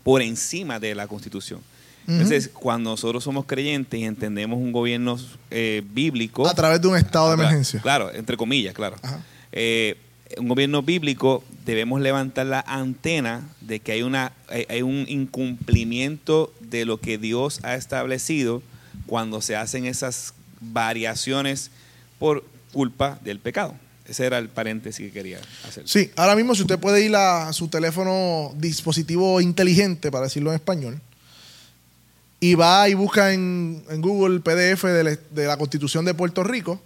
[0.02, 1.60] por encima de la constitución.
[2.08, 5.18] Entonces, cuando nosotros somos creyentes y entendemos un gobierno
[5.50, 6.48] eh, bíblico...
[6.48, 7.82] A través de un estado de emergencia.
[7.82, 8.96] Claro, entre comillas, claro.
[9.52, 9.98] Eh,
[10.38, 16.86] un gobierno bíblico debemos levantar la antena de que hay, una, hay un incumplimiento de
[16.86, 18.62] lo que Dios ha establecido
[19.06, 21.70] cuando se hacen esas variaciones
[22.18, 22.42] por
[22.72, 23.74] culpa del pecado.
[24.06, 25.86] Ese era el paréntesis que quería hacer.
[25.86, 30.56] Sí, ahora mismo si usted puede ir a su teléfono dispositivo inteligente, para decirlo en
[30.56, 31.00] español,
[32.40, 36.80] y va y busca en, Google el PDF de la Constitución de Puerto Rico,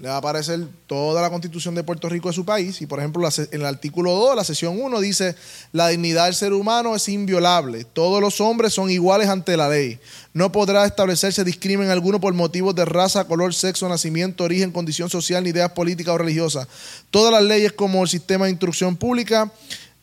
[0.00, 2.80] le va a aparecer toda la constitución de Puerto Rico de su país.
[2.80, 5.36] Y por ejemplo, en el artículo 2, la sesión 1 dice,
[5.72, 7.84] la dignidad del ser humano es inviolable.
[7.84, 9.98] Todos los hombres son iguales ante la ley.
[10.32, 15.44] No podrá establecerse discrimen alguno por motivos de raza, color, sexo, nacimiento, origen, condición social,
[15.44, 16.66] ni ideas políticas o religiosas.
[17.10, 19.52] Todas las leyes como el sistema de instrucción pública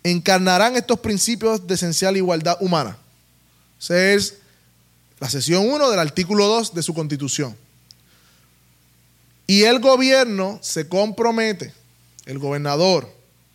[0.03, 2.97] encarnarán estos principios de esencial igualdad humana.
[3.79, 4.35] Esa es
[5.19, 7.55] la sesión 1 del artículo 2 de su constitución.
[9.47, 11.73] Y el gobierno se compromete,
[12.25, 13.09] el gobernador,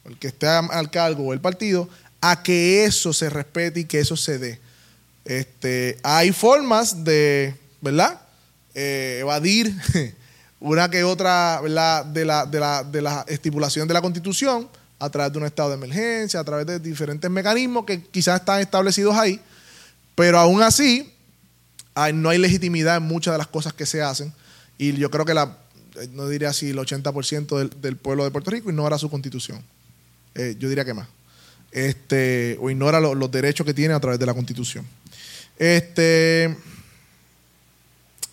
[0.05, 1.89] el que esté al cargo o el partido,
[2.21, 4.61] a que eso se respete y que eso se dé.
[5.25, 8.21] Este, hay formas de, ¿verdad?
[8.75, 9.75] Eh, evadir
[10.61, 12.07] una que otra, ¿verdad?
[12.07, 15.71] De la, de, la, de la estipulación de la Constitución a través de un estado
[15.71, 19.41] de emergencia, a través de diferentes mecanismos que quizás están establecidos ahí,
[20.15, 21.13] pero aún así
[22.15, 24.33] no hay legitimidad en muchas de las cosas que se hacen.
[24.79, 28.51] Y yo creo que eh, no diría así, el 80% del, del, pueblo de Puerto
[28.51, 29.63] Rico ignora su constitución.
[30.35, 31.09] Eh, yo diría que más.
[31.71, 34.87] Este, o ignora los derechos que tiene a través de la constitución.
[35.59, 36.57] Este,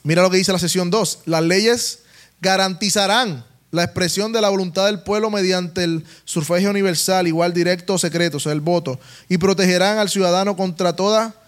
[0.04, 1.20] mira lo que dice la sesión 2.
[1.26, 2.00] Las leyes
[2.42, 7.98] garantizarán la expresión de la voluntad del pueblo mediante el sufragio universal, igual directo o
[7.98, 11.39] secreto, o sea, el voto, y protegerán al ciudadano contra toda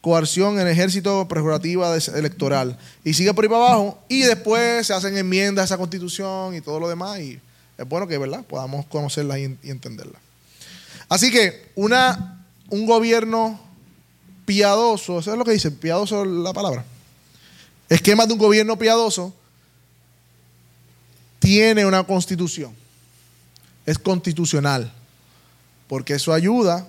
[0.00, 2.78] coerción en ejército prerrogativa electoral.
[3.04, 6.60] Y sigue por ahí para abajo y después se hacen enmiendas a esa constitución y
[6.60, 7.40] todo lo demás y
[7.76, 8.44] es bueno que ¿verdad?
[8.44, 10.18] podamos conocerla y, entenderla.
[11.08, 13.60] Así que una, un gobierno
[14.44, 16.84] piadoso, eso es lo que dice, piadoso la palabra.
[17.88, 19.32] Esquema de un gobierno piadoso
[21.38, 22.74] tiene una constitución.
[23.86, 24.92] Es constitucional.
[25.86, 26.86] Porque eso ayuda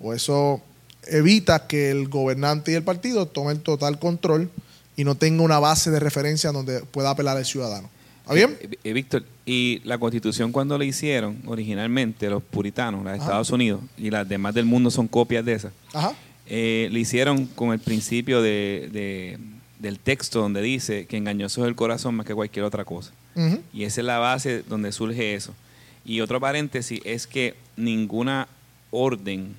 [0.00, 0.62] o eso
[1.10, 4.50] evita que el gobernante y el partido tomen total control
[4.96, 7.88] y no tenga una base de referencia donde pueda apelar al ciudadano.
[8.22, 8.56] ¿Está bien?
[8.60, 13.50] Eh, eh, Víctor, y la constitución cuando la hicieron originalmente los puritanos, los de Estados
[13.50, 16.14] Unidos y las demás del mundo son copias de esa, Ajá.
[16.52, 19.38] Eh, le hicieron con el principio de,
[19.78, 23.12] del texto donde dice que engañoso es el corazón más que cualquier otra cosa.
[23.72, 25.54] Y esa es la base donde surge eso.
[26.04, 28.48] Y otro paréntesis es que ninguna
[28.90, 29.54] orden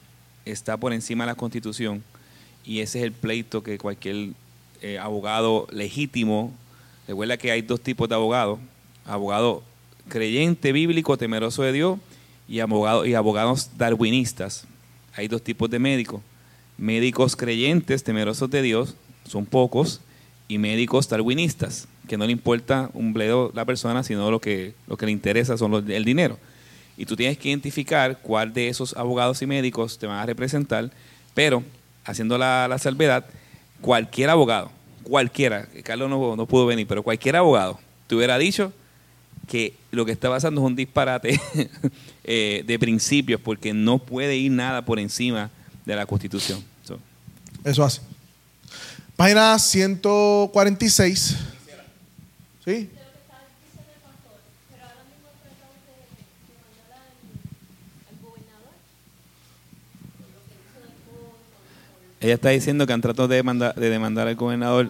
[0.52, 2.04] está por encima de la Constitución
[2.64, 4.30] y ese es el pleito que cualquier
[4.82, 6.54] eh, abogado legítimo,
[7.08, 8.60] recuerda que hay dos tipos de abogados,
[9.06, 9.64] abogado
[10.08, 12.00] creyente bíblico, temeroso de Dios
[12.48, 14.66] y, abogado, y abogados darwinistas.
[15.16, 16.22] Hay dos tipos de médicos,
[16.78, 18.96] médicos creyentes, temerosos de Dios,
[19.28, 20.02] son pocos,
[20.48, 24.98] y médicos darwinistas, que no le importa un bledo la persona, sino lo que, lo
[24.98, 26.38] que le interesa son el dinero
[26.98, 30.92] y tú tienes que identificar cuál de esos abogados y médicos te van a representar,
[31.34, 31.64] pero
[32.04, 33.26] haciendo la, la salvedad,
[33.82, 34.72] cualquier abogado,
[35.04, 38.74] cualquiera, Carlos no, no, pudo venir, pero cualquier abogado te hubiera dicho
[39.48, 41.40] que lo que está pasando es un disparate
[42.24, 45.50] eh, de principios, porque no puede ir nada por encima
[45.86, 46.64] de la Constitución.
[47.64, 48.02] Eso hace.
[49.16, 51.38] Página 146.
[52.66, 52.90] ¿Sí?
[62.22, 64.90] Ella está diciendo que han tratado de demandar, de demandar al gobernador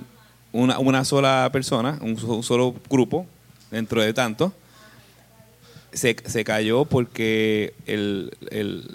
[0.51, 3.25] una, una sola persona, un, solo grupo,
[3.71, 4.53] dentro de tanto.
[5.93, 8.33] Se, se cayó porque el,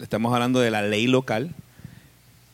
[0.03, 1.55] estamos hablando de la ley local,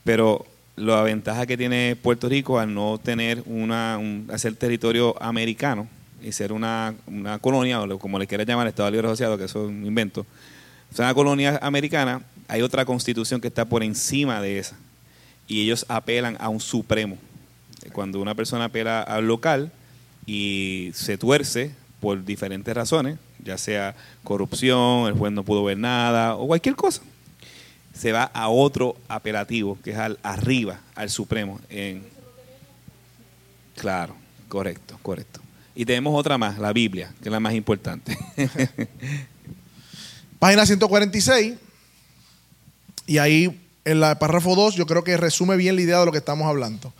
[0.04, 5.88] pero la ventaja que tiene Puerto Rico al no tener una, un, hacer territorio americano
[6.22, 9.64] y ser una, una colonia, o como le quiera llamar, Estado Libre Asociado, que eso
[9.64, 10.24] es un invento,
[10.92, 14.76] es una colonia americana, hay otra constitución que está por encima de esa
[15.46, 17.18] y ellos apelan a un supremo.
[17.92, 19.72] Cuando una persona apela al local
[20.26, 26.36] y se tuerce por diferentes razones, ya sea corrupción, el juez no pudo ver nada
[26.36, 27.02] o cualquier cosa,
[27.92, 31.60] se va a otro apelativo, que es al arriba, al supremo.
[33.76, 34.14] Claro,
[34.48, 35.40] correcto, correcto.
[35.74, 38.16] Y tenemos otra más, la Biblia, que es la más importante.
[40.38, 41.54] Página 146.
[43.06, 46.12] Y ahí en el párrafo 2 yo creo que resume bien la idea de lo
[46.12, 46.92] que estamos hablando.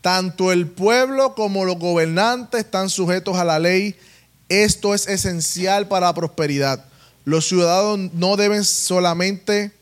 [0.00, 3.94] Tanto el pueblo como los gobernantes están sujetos a la ley.
[4.48, 6.84] Esto es esencial para la prosperidad.
[7.24, 9.72] Los ciudadanos no deben solamente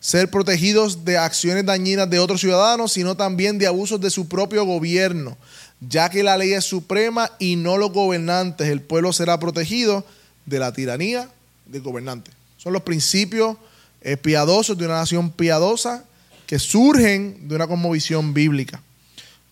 [0.00, 4.64] ser protegidos de acciones dañinas de otros ciudadanos, sino también de abusos de su propio
[4.64, 5.36] gobierno.
[5.80, 10.04] ya que la ley es suprema y no los gobernantes, el pueblo será protegido
[10.44, 11.30] de la tiranía
[11.66, 12.32] del gobernante.
[12.56, 13.56] Son los principios
[14.00, 16.04] eh, piadosos de una nación piadosa
[16.48, 18.82] que surgen de una conmovisión bíblica.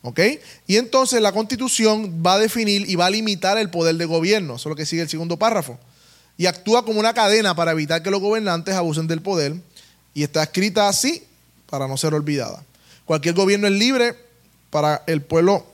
[0.00, 0.18] ¿Ok?
[0.66, 4.56] Y entonces la constitución va a definir y va a limitar el poder de gobierno.
[4.56, 5.78] Eso es lo que sigue el segundo párrafo.
[6.38, 9.56] Y actúa como una cadena para evitar que los gobernantes abusen del poder.
[10.14, 11.22] Y está escrita así
[11.68, 12.64] para no ser olvidada.
[13.04, 14.16] Cualquier gobierno es libre
[14.70, 15.66] para el pueblo,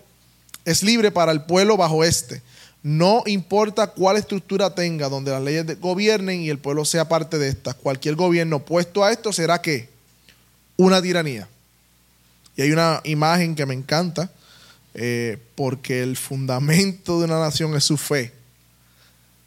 [0.65, 2.43] es libre para el pueblo bajo este.
[2.83, 7.49] No importa cuál estructura tenga donde las leyes gobiernen y el pueblo sea parte de
[7.49, 7.77] estas.
[7.77, 9.92] Cualquier gobierno puesto a esto será que
[10.77, 11.49] una tiranía.
[12.57, 14.31] Y hay una imagen que me encanta,
[14.95, 18.33] eh, porque el fundamento de una nación es su fe.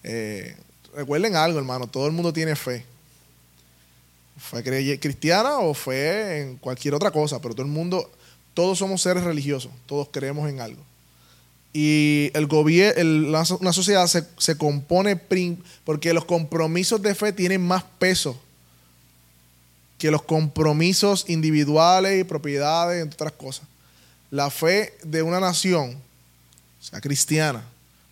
[0.04, 0.56] Eh,
[0.96, 2.86] recuerden algo, hermano, todo el mundo tiene fe.
[4.38, 8.12] Fe cristiana o fe en cualquier otra cosa, pero todo el mundo,
[8.54, 10.84] todos somos seres religiosos, todos creemos en algo.
[11.72, 15.20] Y el gobierno, una sociedad se, se compone
[15.84, 18.40] porque los compromisos de fe tienen más peso
[19.98, 23.68] que los compromisos individuales y propiedades, entre otras cosas.
[24.32, 25.98] La fe de una nación,
[26.80, 27.64] sea cristiana,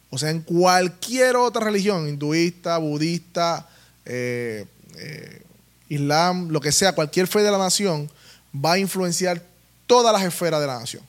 [0.09, 3.67] o sea en cualquier otra religión, hinduista, budista,
[4.05, 4.65] eh,
[4.95, 5.41] eh,
[5.89, 8.09] islam, lo que sea, cualquier fe de la nación,
[8.53, 9.41] va a influenciar
[9.87, 11.03] todas las esferas de la nación.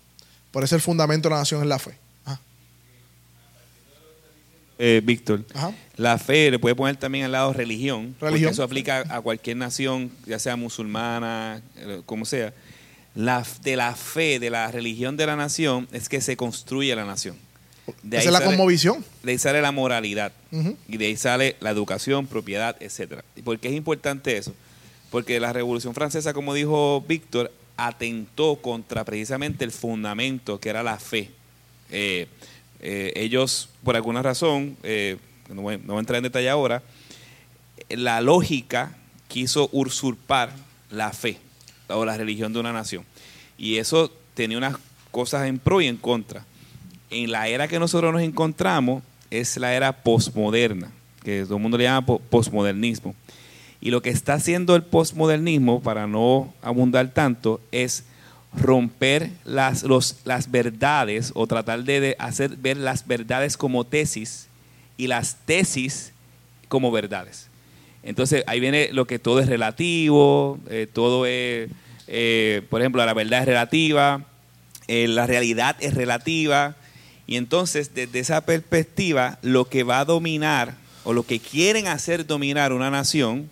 [0.51, 2.04] Por eso el fundamento de la nación es la fe.
[4.79, 5.45] Eh, Víctor,
[5.97, 8.51] la fe le puede poner también al lado religión, religión.
[8.51, 12.53] eso aplica a cualquier nación, ya sea musulmana, eh, como sea.
[13.15, 17.05] La, de la fe, de la religión de la nación, es que se construye la
[17.05, 17.37] nación.
[18.03, 19.05] De Esa es la conmovisión.
[19.23, 20.33] De ahí sale la moralidad.
[20.89, 23.23] Y de ahí sale la educación, propiedad, etc.
[23.37, 24.55] ¿Y por qué es importante eso?
[25.11, 30.99] Porque la Revolución Francesa, como dijo Víctor, atentó contra precisamente el fundamento que era la
[30.99, 31.31] fe.
[31.91, 32.27] Eh,
[32.87, 35.17] eh, ellos, por alguna razón, eh,
[35.49, 36.83] no, voy, a entrar en detalle ahora,
[37.89, 38.95] la lógica
[39.27, 40.51] quiso usurpar
[40.91, 41.39] la fe
[41.89, 43.07] o la religión de una nación.
[43.57, 44.77] Y eso tenía unas
[45.11, 46.45] cosas en pro y en contra.
[47.09, 50.93] En la era que nosotros nos encontramos es la era posmoderna,
[51.23, 53.15] que todo el mundo le llama posmodernismo.
[53.81, 58.05] Y lo que está haciendo el posmodernismo, para no abundar tanto, es
[58.57, 64.49] romper las, los, las verdades o tratar de, hacer ver las verdades como tesis
[64.97, 66.13] y las tesis
[66.69, 67.49] como verdades.
[68.03, 71.71] Entonces ahí viene lo que todo es relativo, eh, todo es,
[72.07, 74.25] eh, por ejemplo, la verdad es relativa,
[74.89, 76.77] eh, la realidad es relativa,
[77.27, 82.27] y entonces desde esa perspectiva lo que va a dominar o lo que quieren hacer
[82.27, 83.51] dominar una nación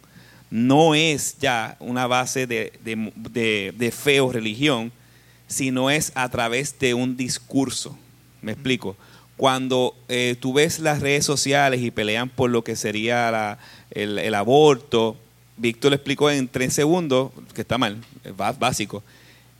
[0.53, 4.93] no es ya una base de, de, fe o religión,
[5.49, 7.97] sino es a través de un discurso.
[8.43, 8.95] Me explico.
[9.39, 13.59] Cuando eh, tú ves las redes sociales y pelean por lo que sería
[13.93, 15.17] el, aborto,
[15.57, 19.03] Víctor le explicó en tres segundos, que está mal, es básico.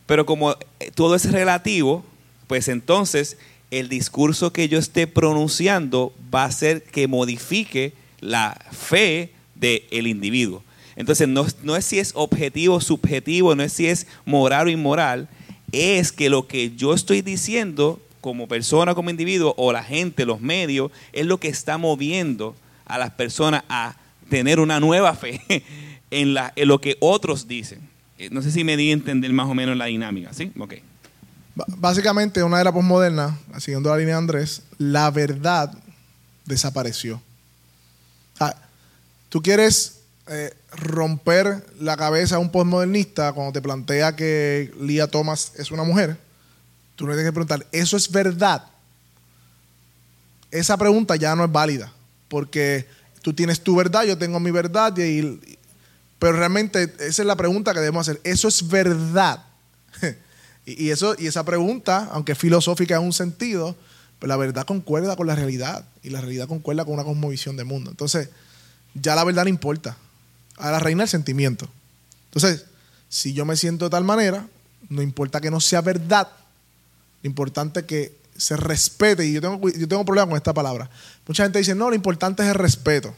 [0.05, 2.05] Pero como eh, todo es relativo,
[2.45, 3.37] pues entonces
[3.71, 10.61] el discurso que yo esté pronunciando va a ser que modifique la fe del individuo.
[10.95, 15.27] Entonces, no, es si es objetivo o subjetivo, no es si es moral o inmoral,
[15.71, 20.39] es que lo que yo estoy diciendo como persona, como individuo, o la gente, los
[20.39, 23.95] medios, es lo que está moviendo a las personas a
[24.29, 25.41] tener una nueva fe
[26.11, 27.79] en, la, en lo que otros dicen.
[28.17, 30.51] Eh, no sé si me di a entender más o menos la dinámica, ¿sí?
[30.57, 30.75] Ok.
[31.55, 35.71] Básicamente, una era posmoderna, siguiendo la línea de Andrés, la verdad
[36.45, 37.21] desapareció.
[38.39, 38.55] Ah,
[39.33, 45.51] Tú quieres eh, romper la cabeza a un postmodernista cuando te plantea que Lía Thomas
[45.57, 46.17] es una mujer,
[46.95, 48.63] tú le tienes que preguntar, ¿eso es verdad?
[50.49, 51.91] Esa pregunta ya no es válida,
[52.29, 52.87] porque
[53.21, 55.41] tú tienes tu verdad, yo tengo mi verdad, y,
[56.19, 59.43] pero realmente esa es la pregunta que debemos hacer, ¿eso es verdad?
[60.65, 63.75] y, eso, y esa pregunta, aunque filosófica en un sentido,
[64.19, 67.65] pues la verdad concuerda con la realidad, y la realidad concuerda con una cosmovisión de
[67.65, 67.91] mundo.
[67.91, 68.29] Entonces,
[68.93, 69.97] ya la verdad no importa
[70.57, 71.67] a la reina el sentimiento.
[72.25, 72.65] Entonces,
[73.09, 74.47] si yo me siento de tal manera,
[74.89, 76.27] no importa que no sea verdad,
[77.21, 80.89] lo importante es que se respete, y yo tengo, yo tengo problema con esta palabra.
[81.27, 83.13] Mucha gente dice, no, lo importante es el respeto.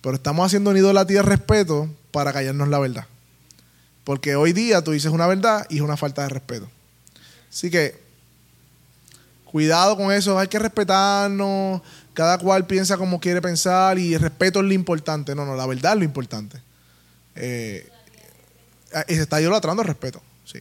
[0.00, 3.06] Pero estamos haciendo un idolatría de respeto para callarnos la verdad.
[4.04, 6.68] Porque hoy día tú dices una verdad y es una falta de respeto.
[7.50, 8.00] Así que,
[9.44, 11.80] cuidado con eso, hay que respetarnos,
[12.14, 15.34] cada cual piensa como quiere pensar y el respeto es lo importante.
[15.34, 16.60] No, no, la verdad es lo importante.
[17.34, 17.88] Eh,
[19.08, 20.58] y se está idolatrando el respeto, sí.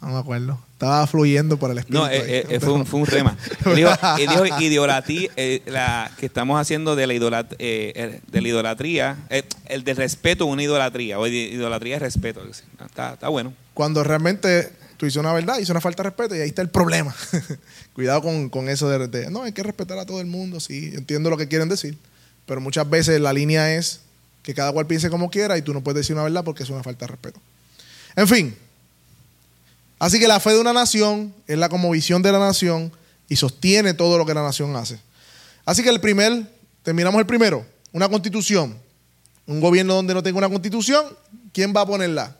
[0.00, 0.58] No me acuerdo.
[0.72, 2.04] Estaba fluyendo por el espíritu.
[2.04, 3.36] No, eh, eh, fue, un, fue, un, rema.
[3.74, 5.30] dijo, y dijo idolatría,
[5.66, 9.18] la que estamos haciendo de la, idolat, de la idolatría,
[9.66, 12.42] el del respeto una idolatría, o idolatría es respeto.
[12.86, 13.52] Está, está bueno.
[13.74, 14.72] Cuando realmente
[15.08, 17.14] tú una verdad, hizo una falta de respeto y ahí está el problema.
[17.94, 21.30] Cuidado con, con eso de, no, hay que respetar a todo el mundo, sí, entiendo
[21.30, 21.96] lo que quieren decir,
[22.46, 24.00] pero muchas veces la línea es
[24.42, 26.70] que cada cual piense como quiera y tú no puedes decir una verdad porque es
[26.70, 27.40] una falta de respeto.
[28.14, 28.56] En fin,
[30.00, 32.90] Así que la fe de una nación es la como visión de la nación
[33.28, 34.98] y sostiene todo lo que la nación hace.
[35.66, 36.50] Así que el primer,
[36.82, 38.76] terminamos el primero, una constitución.
[39.46, 41.04] Un gobierno donde no tenga una constitución,
[41.52, 42.34] ¿quién va a ponerla?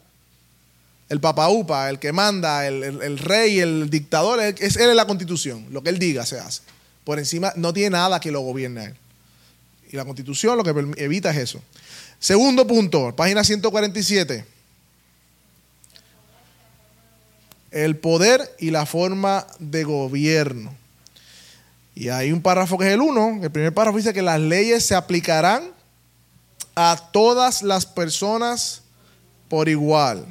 [1.10, 5.66] El papaupa, el que manda, el, rey, el dictador, es, él es la constitución.
[5.70, 6.62] Lo que él diga se hace.
[7.04, 8.96] Por encima no tiene nada que lo gobierne a él.
[9.92, 10.70] Y la constitución lo que
[11.02, 11.60] evita es eso.
[12.18, 14.46] Segundo punto, página 147
[17.70, 20.74] el poder y la forma de gobierno.
[21.94, 23.40] Y hay un párrafo que es el 1.
[23.42, 25.70] El primer párrafo dice que las leyes se aplicarán
[26.74, 28.82] a todas las personas
[29.48, 30.26] por igual.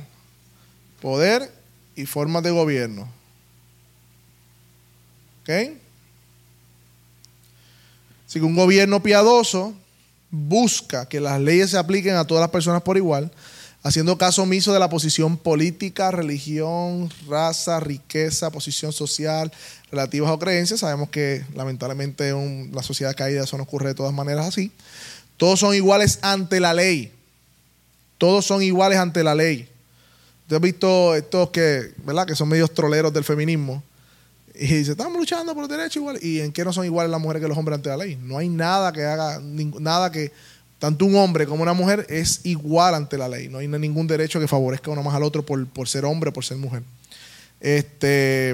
[1.01, 1.51] Poder
[1.95, 3.09] y forma de gobierno.
[5.41, 5.77] ¿Ok?
[8.31, 9.73] Que un gobierno piadoso
[10.29, 13.31] busca que las leyes se apliquen a todas las personas por igual
[13.83, 19.51] haciendo caso omiso de la posición política, religión, raza, riqueza, posición social,
[19.91, 20.81] relativas o creencias.
[20.81, 24.71] Sabemos que lamentablemente en la sociedad caída eso no ocurre de todas maneras así.
[25.37, 27.13] Todos son iguales ante la ley.
[28.17, 29.69] Todos son iguales ante la ley.
[30.49, 32.25] Yo he visto estos que, ¿verdad?
[32.25, 33.83] que son medios troleros del feminismo.
[34.55, 36.23] Y dice, estamos luchando por los derechos iguales.
[36.23, 38.17] ¿Y en qué no son iguales las mujeres que los hombres ante la ley?
[38.21, 40.31] No hay nada que haga, nada que
[40.79, 43.47] tanto un hombre como una mujer es igual ante la ley.
[43.47, 46.43] No hay ningún derecho que favorezca uno más al otro por, por ser hombre por
[46.43, 46.81] ser mujer.
[47.61, 48.51] Este,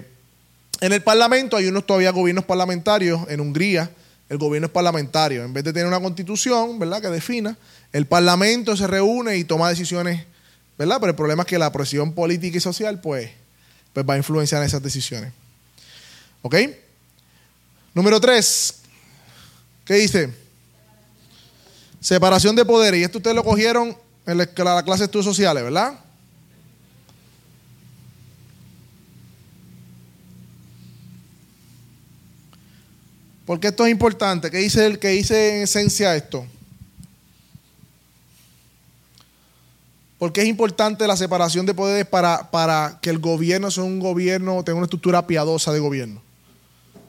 [0.82, 3.22] en el Parlamento hay unos todavía gobiernos parlamentarios.
[3.30, 3.90] En Hungría
[4.28, 5.44] el gobierno es parlamentario.
[5.44, 7.02] En vez de tener una constitución ¿verdad?
[7.02, 7.58] que defina,
[7.94, 10.26] el Parlamento se reúne y toma decisiones.
[10.78, 10.98] ¿Verdad?
[11.00, 13.32] Pero el problema es que la presión política y social pues,
[13.94, 15.32] pues va a influenciar esas decisiones.
[16.42, 16.56] ¿Ok?
[17.94, 18.82] Número tres.
[19.86, 20.34] ¿Qué dice?
[22.00, 23.00] Separación de poderes.
[23.00, 26.00] Y esto ustedes lo cogieron en la, clase de estudios sociales, ¿verdad?
[33.46, 34.50] Porque esto es importante.
[34.50, 36.46] ¿Qué dice, el, que dice en esencia esto?
[40.18, 44.64] Porque es importante la separación de poderes para, para, que el gobierno sea un gobierno,
[44.64, 46.22] tenga una estructura piadosa de gobierno.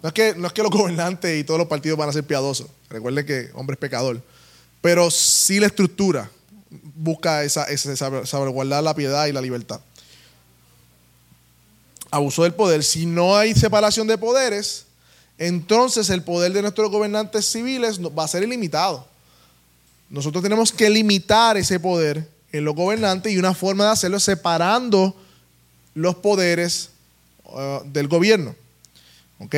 [0.02, 2.24] No es, que, no es que los gobernantes y todos los partidos van a ser
[2.24, 2.66] piadosos.
[2.90, 4.20] Recuerden que hombre es pecador.
[4.80, 6.30] Pero sí la estructura
[6.96, 9.80] busca esa, esa salvaguardar la piedad y la libertad.
[12.11, 12.82] Abuso del poder.
[12.82, 14.86] Si no hay separación de poderes,
[15.38, 19.07] entonces el poder de nuestros gobernantes civiles va a ser ilimitado.
[20.09, 24.22] Nosotros tenemos que limitar ese poder en los gobernantes y una forma de hacerlo es
[24.22, 25.14] separando
[25.94, 26.90] los poderes
[27.44, 28.54] uh, del gobierno.
[29.38, 29.54] ¿Ok?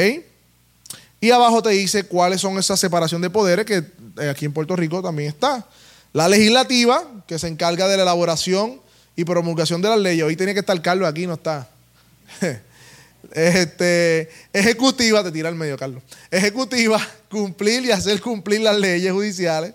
[1.20, 3.84] Y abajo te dice cuáles son esas separación de poderes que
[4.20, 5.66] eh, aquí en Puerto Rico también está.
[6.12, 8.80] La legislativa, que se encarga de la elaboración
[9.16, 10.24] y promulgación de las leyes.
[10.24, 11.68] Hoy tiene que estar Carlos aquí, no está.
[13.32, 16.02] Este, ejecutiva, te tira al medio, Carlos.
[16.30, 16.98] Ejecutiva,
[17.30, 19.74] cumplir y hacer cumplir las leyes judiciales,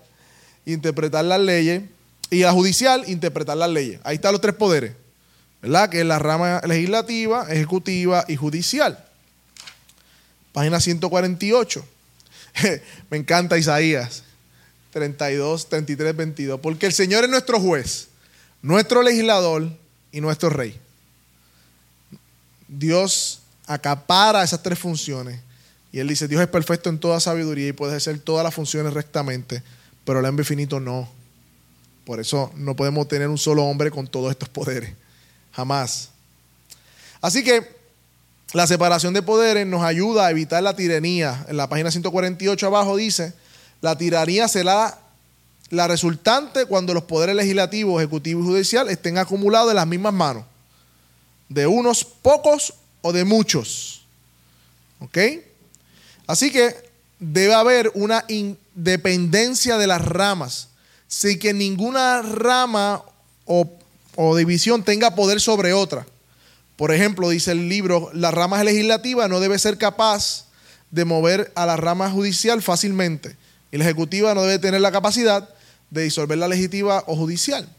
[0.66, 1.84] interpretar las leyes.
[2.34, 4.00] Y la judicial, interpretar las leyes.
[4.04, 4.94] Ahí están los tres poderes,
[5.62, 5.90] ¿verdad?
[5.90, 9.06] Que es la rama legislativa, ejecutiva y judicial.
[10.52, 11.86] Página 148.
[13.12, 14.24] Me encanta Isaías
[14.92, 16.60] 32, 33, 22.
[16.60, 18.08] Porque el Señor es nuestro juez,
[18.64, 19.70] nuestro legislador
[20.12, 20.80] y nuestro rey.
[22.68, 25.40] Dios acapara esas tres funciones.
[25.92, 28.94] Y Él dice, Dios es perfecto en toda sabiduría y puede hacer todas las funciones
[28.94, 29.62] rectamente,
[30.04, 31.08] pero el hombre infinito no.
[32.06, 34.94] Por eso no podemos tener un solo hombre con todos estos poderes.
[35.54, 36.10] Jamás.
[37.22, 37.66] Así que
[38.54, 41.46] la separación de poderes nos ayuda a evitar la tiranía.
[41.48, 43.34] En la página 148 abajo dice,
[43.82, 45.00] la tiranía será
[45.70, 50.46] la resultante cuando los poderes legislativos, ejecutivos y judicial estén acumulados en las mismas manos,
[51.50, 54.06] de unos pocos o de muchos.
[55.00, 55.18] ¿Ok?
[56.28, 56.76] Así que
[57.20, 60.70] debe haber una independencia de las ramas,
[61.14, 63.04] sin que ninguna rama
[63.46, 63.70] o,
[64.36, 66.08] división tenga poder sobre otra.
[66.76, 70.48] Por ejemplo, dice el libro, la rama legislativa no debe ser capaz
[70.90, 73.38] de mover a la rama judicial fácilmente.
[73.72, 75.48] Y la ejecutiva no debe tener la capacidad
[75.92, 77.70] de disolver la legislativa o judicial.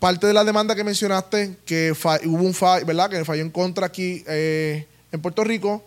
[0.00, 1.92] parte de la demanda que mencionaste, que
[2.24, 3.10] hubo un fallo, ¿verdad?
[3.10, 5.84] Que falló en contra aquí eh, en Puerto Rico,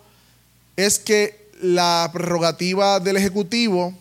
[0.76, 3.92] es que la prerrogativa del Ejecutivo,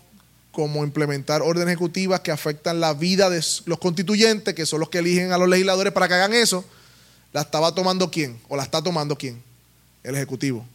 [0.55, 4.99] como implementar órdenes ejecutivas que afectan la vida de los constituyentes, que son los que
[4.99, 6.63] eligen a los legisladores para que hagan eso,
[7.33, 9.43] la estaba tomando quién, o la está tomando quién,
[10.01, 10.65] el Ejecutivo.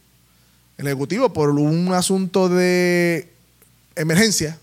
[0.77, 3.27] El Ejecutivo, por un asunto de
[3.95, 4.59] emergencia,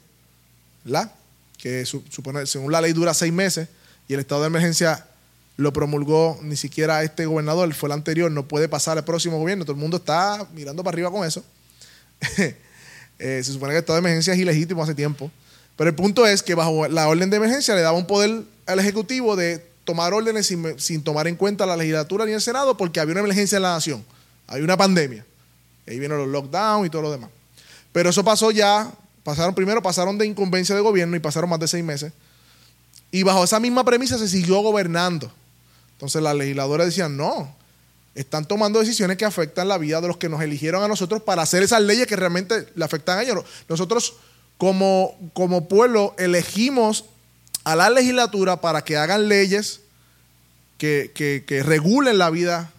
[0.85, 1.11] ¿verdad?
[1.59, 3.69] Que supone, según la ley dura seis meses,
[4.07, 5.05] y el estado de emergencia
[5.57, 9.65] lo promulgó ni siquiera este gobernador, fue el anterior, no puede pasar al próximo gobierno,
[9.65, 11.45] todo el mundo está mirando para arriba con eso.
[13.19, 15.31] Eh, se supone que el estado de emergencia es ilegítimo hace tiempo.
[15.77, 18.81] Pero el punto es que bajo la orden de emergencia le daba un poder al
[18.81, 23.13] Ejecutivo de tomar órdenes sin, tomar en cuenta la legislatura ni el Senado porque había
[23.13, 24.05] una emergencia en la nación,
[24.47, 25.25] hay una pandemia.
[25.87, 27.31] Ahí vienen los lockdowns y todo lo demás.
[27.93, 28.93] Pero eso pasó ya,
[29.25, 32.13] pasaron primero, pasaron de incumbencia de gobierno y pasaron más de seis meses.
[33.11, 35.33] Y bajo esa misma premisa se siguió gobernando.
[35.93, 37.55] Entonces las legisladoras decían, no,
[38.15, 41.43] están tomando decisiones que afectan la vida de los que nos eligieron a nosotros para
[41.43, 43.45] hacer esas leyes que realmente le afectan a ellos.
[43.69, 44.15] Nosotros
[44.57, 47.05] como, como pueblo elegimos
[47.65, 49.81] a la legislatura para que hagan leyes
[50.79, 52.73] que, regulen la vida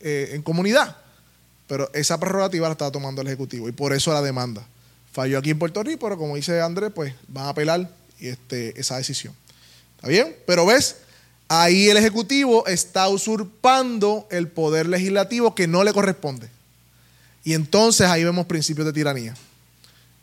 [0.00, 0.96] eh, en comunidad.
[1.66, 4.66] Pero esa prerrogativa la estaba tomando el Ejecutivo y por eso la demanda.
[5.12, 8.96] Falló aquí en Puerto Rico, pero como dice Andrés, pues van a apelar este, esa
[8.96, 9.34] decisión.
[9.96, 10.36] ¿Está bien?
[10.46, 10.96] Pero ves,
[11.48, 16.50] Ahí el Ejecutivo está usurpando el poder legislativo que no le corresponde.
[17.42, 19.34] Y entonces ahí vemos principios de tiranía.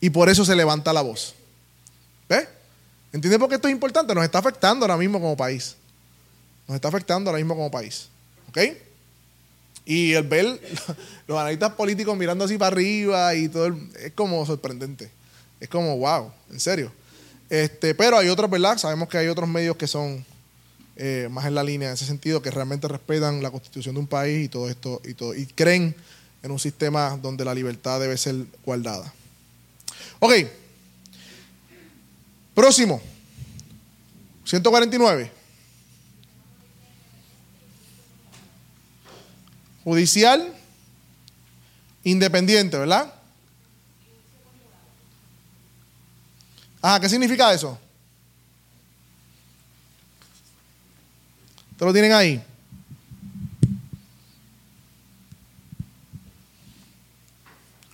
[0.00, 1.34] Y por eso se levanta la voz.
[2.28, 2.46] ¿Ves?
[3.12, 4.14] ¿Entiendes por qué esto es importante?
[4.14, 5.74] Nos está afectando ahora mismo como país.
[6.68, 8.08] Nos está afectando ahora mismo como país.
[8.48, 8.58] ¿Ok?
[9.84, 10.46] Y el ver
[11.26, 15.10] los analistas políticos mirando así para arriba y todo, es como sorprendente.
[15.58, 16.92] Es como, wow, en serio.
[17.48, 18.78] Este, pero hay otros, ¿verdad?
[18.78, 20.24] Sabemos que hay otros medios que son
[20.96, 24.06] eh, más en la línea en ese sentido, que realmente respetan la constitución de un
[24.06, 25.94] país y todo esto, y, todo, y creen
[26.42, 29.12] en un sistema donde la libertad debe ser guardada.
[30.20, 30.32] Ok.
[32.54, 33.02] Próximo.
[34.44, 35.30] 149.
[39.84, 40.52] Judicial
[42.04, 43.12] independiente, ¿verdad?
[46.80, 47.78] Ajá, ¿qué significa eso?
[51.76, 52.42] ¿Ustedes lo tienen ahí?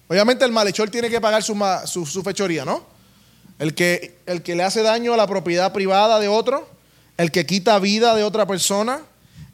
[0.07, 1.57] Obviamente el malhechor tiene que pagar su,
[2.07, 2.85] su, fechoría, ¿no?
[3.59, 6.69] El que, el que le hace daño a la propiedad privada de otro,
[7.17, 9.01] el que quita vida de otra persona,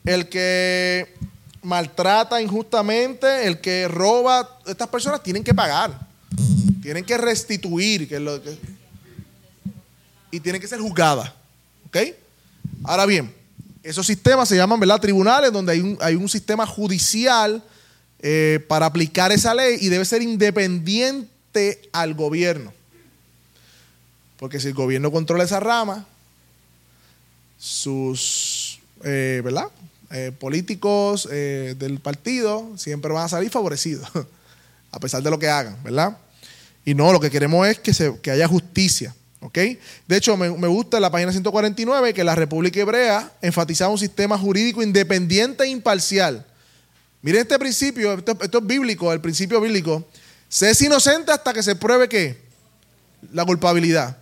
[0.04, 1.14] el que
[1.62, 5.98] maltrata injustamente, el que roba, estas personas tienen que pagar,
[6.82, 8.38] tienen que restituir, que lo,
[10.30, 11.32] y tienen que ser juzgadas.
[11.86, 11.96] ¿Ok?
[12.84, 13.37] Ahora bien,
[13.82, 15.00] esos sistemas se llaman ¿verdad?
[15.00, 17.62] tribunales, donde hay un, hay un sistema judicial
[18.20, 22.72] eh, para aplicar esa ley y debe ser independiente al gobierno.
[24.38, 26.06] Porque si el gobierno controla esa rama,
[27.58, 29.66] sus eh, ¿verdad?
[30.10, 34.08] Eh, políticos del partido siempre van a salir favorecidos,
[34.90, 36.16] a pesar de lo que hagan, ¿verdad?
[36.84, 39.14] Y no, lo que queremos es que, se, que haya justicia.
[39.40, 44.82] De hecho, me, gusta la página 149 que la República Hebrea enfatizaba un sistema jurídico
[44.82, 46.44] independiente e imparcial.
[47.22, 50.06] Miren este principio, esto, es bíblico, el principio bíblico.
[50.48, 52.40] Se es inocente hasta que se pruebe que
[53.32, 54.16] la culpabilidad.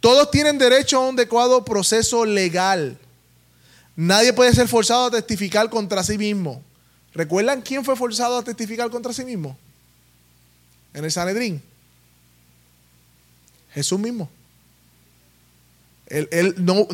[0.00, 2.98] Todos tienen derecho a un adecuado proceso legal.
[3.96, 6.62] Nadie puede ser forzado a testificar contra sí mismo.
[7.12, 9.56] ¿Recuerdan quién fue forzado a testificar contra sí mismo?
[10.92, 11.62] En el Sanedrín.
[13.72, 14.28] Jesús mismo.
[16.06, 16.86] Él, no,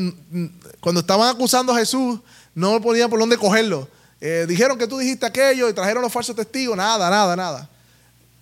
[0.81, 2.21] cuando estaban acusando a Jesús,
[2.55, 3.89] no podían por dónde cogerlo.
[4.21, 6.77] Eh, dijeron que tú dijiste aquello y trajeron los falsos testigos.
[6.77, 7.69] Nada, nada, nada.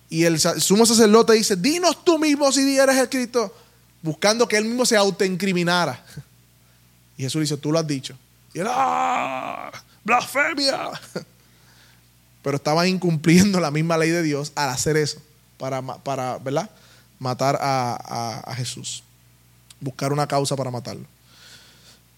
[0.09, 3.53] Y el sumo sacerdote dice, dinos tú mismo si eres el Cristo,
[4.01, 6.03] buscando que él mismo se autoincriminara.
[7.17, 8.17] Y Jesús dice, tú lo has dicho.
[8.53, 9.69] Y él, ¡ah!
[10.05, 10.89] ¡Blasfemia!
[12.41, 15.21] Pero estaban incumpliendo la misma ley de Dios al hacer eso,
[15.57, 16.69] para, para ¿verdad?
[17.19, 19.03] matar a Jesús
[19.79, 21.05] buscar una causa para matarlo.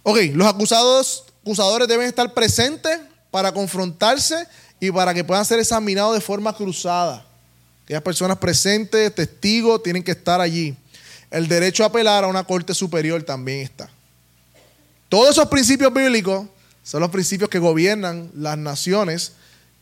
[0.04, 3.00] Ok, los acusados, acusadores deben estar presentes
[3.30, 4.48] para confrontarse
[4.80, 7.26] y para que puedan ser examinados de forma cruzada.
[7.84, 10.76] Aquellas personas presentes, testigos, tienen que estar allí.
[11.30, 13.90] El derecho a apelar a una corte superior también está.
[15.08, 16.48] Todos esos principios bíblicos
[16.84, 19.34] son los principios que gobiernan las naciones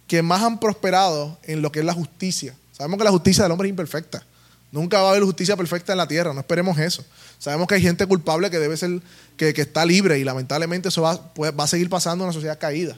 [0.07, 2.55] que más han prosperado en lo que es la justicia.
[2.71, 4.23] Sabemos que la justicia del hombre es imperfecta.
[4.71, 7.03] Nunca va a haber justicia perfecta en la tierra, no esperemos eso.
[7.39, 9.01] Sabemos que hay gente culpable que debe ser,
[9.35, 12.97] que, está libre y lamentablemente eso va, a seguir pasando en una sociedad caída.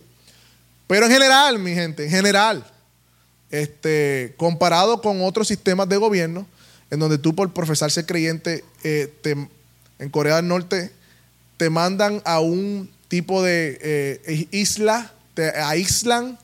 [0.88, 2.66] Pero en general, mi gente, en general,
[3.50, 6.46] este, comparado con otros sistemas de gobierno,
[6.90, 9.14] en donde tú por profesar ser creyente eh,
[10.00, 10.92] en Corea del Norte
[11.56, 16.38] te mandan a un tipo de eh, isla, te aíslan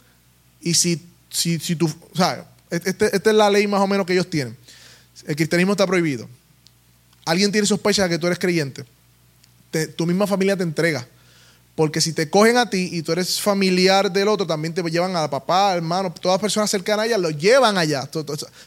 [0.61, 4.05] y si, si, si tú, o sea, este, esta es la ley más o menos
[4.05, 4.55] que ellos tienen.
[5.27, 6.27] El cristianismo está prohibido.
[7.25, 8.85] Alguien tiene sospecha de que tú eres creyente.
[9.95, 11.07] tu misma familia te entrega.
[11.75, 15.15] Porque si te cogen a ti y tú eres familiar del otro, también te llevan
[15.15, 18.09] a papá, hermano, todas las personas cercanas a ella, lo llevan allá.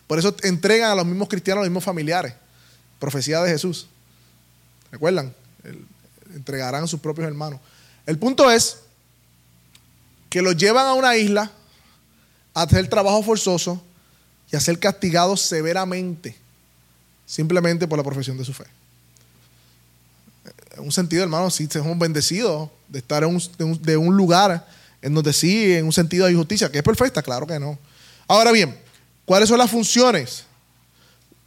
[0.06, 2.34] Por eso entregan a los mismos cristianos, a los mismos familiares.
[3.00, 3.88] Profecía de Jesús.
[4.92, 5.34] ¿Recuerdan?
[6.34, 7.60] entregarán a sus propios hermanos.
[8.06, 8.78] El punto es
[10.28, 11.50] que los llevan a una isla
[12.54, 13.82] a hacer trabajo forzoso
[14.50, 16.36] y a ser castigados severamente,
[17.30, 18.64] simplemente por la profesión de su fe.
[20.76, 24.66] En un sentido, hermano, sí somos bendecidos de estar en un, de un lugar
[25.00, 27.78] en donde sí, en un sentido de justicia, que es perfecta, claro que no.
[28.26, 28.76] Ahora bien,
[29.24, 30.44] ¿cuáles son las funciones?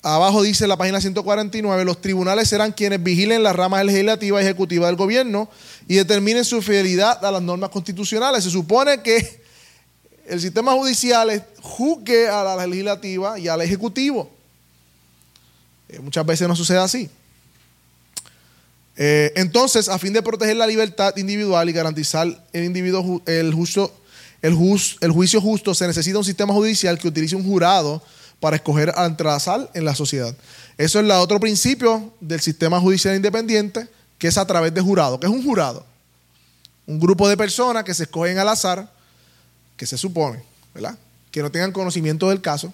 [0.01, 4.88] Abajo dice la página 149, los tribunales serán quienes vigilen las ramas legislativa y ejecutiva
[4.88, 5.49] del gobierno
[5.86, 8.45] y determinen su fidelidad a las normas constitucionales.
[8.45, 9.41] Se supone que
[10.27, 14.32] el sistema judicial juzgue a la legislativa y al ejecutivo.
[15.93, 17.09] Eh, muchas veces no sucede así.
[18.95, 23.93] Eh, entonces, a fin de proteger la libertad individual y garantizar el individuo el, justo,
[24.41, 24.57] el,
[25.01, 28.01] el juicio justo, se necesita un sistema judicial que utilice un jurado
[28.39, 30.35] para escoger al sal en la sociedad.
[30.77, 33.87] Eso es el otro principio del sistema judicial independiente,
[34.17, 35.19] que es a través de jurado.
[35.19, 35.85] ¿Qué es un jurado?
[36.85, 38.91] Un grupo de personas que se escogen al azar
[39.77, 40.97] que se supone, ¿verdad?
[41.31, 42.73] Que no tengan conocimiento del caso.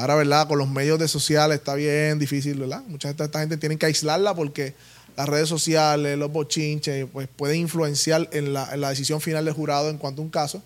[0.00, 0.48] Ahora, ¿verdad?
[0.48, 2.82] Con los medios de sociales está bien difícil, ¿verdad?
[2.86, 4.72] Mucha de esta gente tienen que aislarla porque
[5.14, 9.98] las redes sociales, los bochinches, pues pueden influenciar en la, decisión final del jurado en
[9.98, 10.62] cuanto a un caso.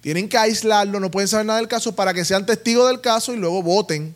[0.00, 3.34] Tienen que aislarlo, no pueden saber nada del caso para que sean testigos del caso
[3.34, 4.14] y luego voten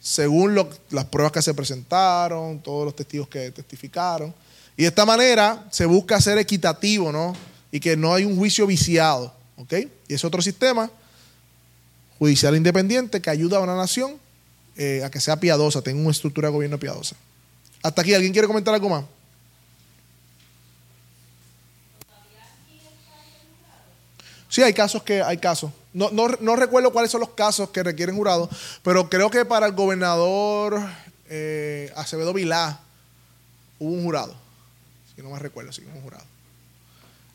[0.00, 0.54] según
[0.90, 4.32] las pruebas que se presentaron, todos los testigos que testificaron.
[4.76, 7.34] Y de esta manera se busca ser equitativo, ¿no?
[7.72, 9.34] Y que no hay un juicio viciado.
[9.56, 9.72] ¿Ok?
[10.06, 10.88] Y es otro sistema
[12.20, 14.18] judicial independiente que ayuda a una nación
[14.76, 17.16] eh, a que sea piadosa, tenga una estructura de gobierno piadosa.
[17.82, 19.04] Hasta aquí, ¿alguien quiere comentar algo más?
[24.50, 25.70] Sí, hay casos que hay casos.
[25.92, 28.50] No, no, recuerdo cuáles son los casos que requieren jurado,
[28.82, 30.80] pero creo que para el gobernador
[31.28, 32.80] eh, Acevedo Vilá
[33.78, 34.34] hubo un jurado.
[35.14, 36.24] Si no me recuerdo, sí, un jurado.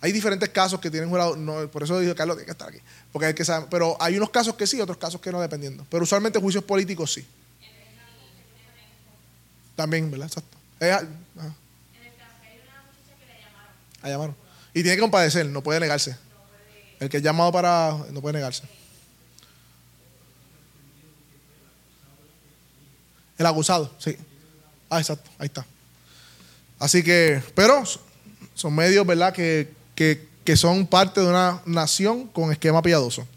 [0.06, 2.78] Hay diferentes casos que tienen jurado, no, por eso dije Carlos tiene que estar aquí,
[3.12, 5.84] porque hay que saber, pero hay unos casos que sí, otros casos que no dependiendo.
[5.90, 7.26] Pero usualmente juicios políticos sí.
[9.76, 10.28] También, ¿verdad?
[10.28, 10.56] Exacto.
[14.04, 14.36] A llamaron.
[14.76, 16.16] Y tiene que compadecer, no puede negarse.
[17.00, 17.98] El que es llamado para.
[18.12, 18.62] no puede negarse.
[23.40, 24.16] El acusado, sí.
[24.88, 25.66] Ah, exacto, ahí está.
[26.78, 27.82] Así que, pero
[28.54, 29.34] son medios, ¿verdad?
[29.34, 33.28] Que que, son parte de una nación con esquema piadoso.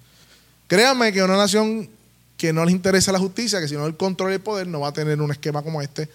[0.67, 1.89] Créanme que una nación
[2.37, 4.81] que no les interesa la justicia, que si no el control y el poder, no
[4.81, 6.09] va a tener un esquema como este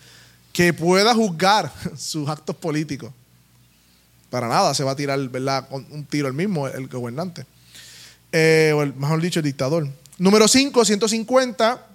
[0.51, 3.11] que pueda juzgar sus actos políticos.
[4.29, 5.67] Para nada se va a tirar, ¿verdad?
[5.71, 7.45] un tiro el mismo, el gobernante.
[8.35, 9.87] Eh, o el, mejor dicho, el dictador.
[10.17, 11.87] Número 5, 150,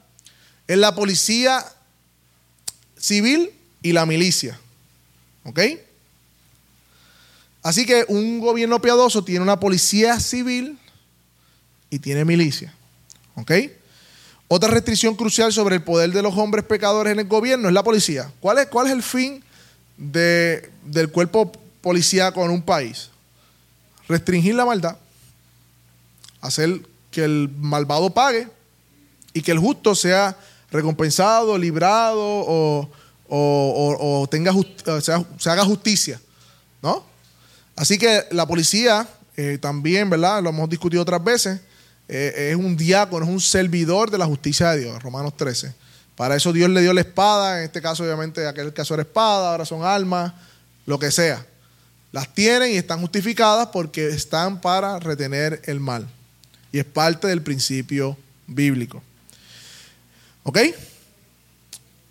[0.69, 1.65] es la policía
[2.97, 3.51] civil
[3.83, 4.59] y la milicia.
[5.45, 5.61] ¿Ok?
[7.69, 10.79] Así que un gobierno piadoso tiene una policía civil
[11.91, 12.73] y tiene milicia.
[13.35, 13.53] ¿Ok?
[14.49, 17.83] Otra restricción crucial sobre el poder de los hombres pecadores en el gobierno es la
[17.83, 18.33] policía.
[18.41, 19.45] ¿Cuál es, cuál es el fin
[19.99, 21.53] del cuerpo
[21.83, 23.11] policíaco en un país?
[24.09, 24.97] Restringir la maldad,
[26.41, 28.49] hacer que el malvado pague
[29.35, 30.39] y que el justo sea
[30.71, 32.89] recompensado, librado
[33.29, 34.55] o, tenga
[35.03, 36.19] se haga justicia.
[36.81, 37.18] ¿No?
[37.79, 39.07] Así que la policía
[39.37, 40.43] eh, también, ¿verdad?
[40.43, 41.61] Lo hemos discutido otras veces,
[42.09, 45.73] eh, es un diácono, es un servidor de la justicia de Dios, Romanos 13.
[46.17, 49.53] Para eso Dios le dio la espada, en este caso obviamente aquel caso era espada,
[49.53, 50.33] ahora son armas,
[50.87, 51.47] lo que sea.
[52.11, 56.09] Las tienen y están justificadas porque están para retener el mal.
[56.73, 58.17] Y es parte del principio
[58.49, 59.01] bíblico.
[60.43, 60.59] ¿Ok?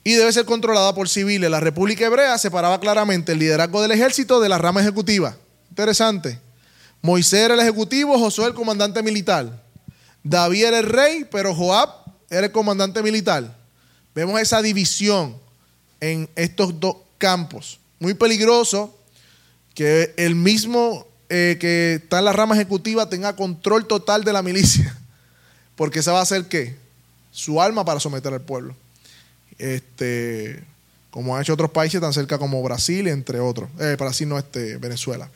[0.05, 1.51] Y debe ser controlada por civiles.
[1.51, 5.35] La República Hebrea separaba claramente el liderazgo del ejército de la rama ejecutiva.
[5.77, 6.39] Interesante.
[7.03, 9.63] Moisés era el ejecutivo, Josué el comandante militar.
[10.23, 11.91] David era el rey, pero Joab
[12.31, 13.55] era el comandante militar.
[14.15, 15.37] Vemos esa división
[16.01, 17.79] en estos dos campos.
[17.99, 18.97] Muy peligroso
[19.75, 24.41] que el mismo eh, que está en la rama ejecutiva tenga control total de la
[24.41, 24.97] milicia.
[25.75, 26.75] Porque esa va a ser qué?
[27.29, 28.75] Su alma para someter al pueblo.
[29.59, 30.63] Este,
[31.11, 33.69] como han hecho otros países tan cerca como Brasil, entre otros.
[33.79, 35.29] Eh, Brasil no, este, Venezuela.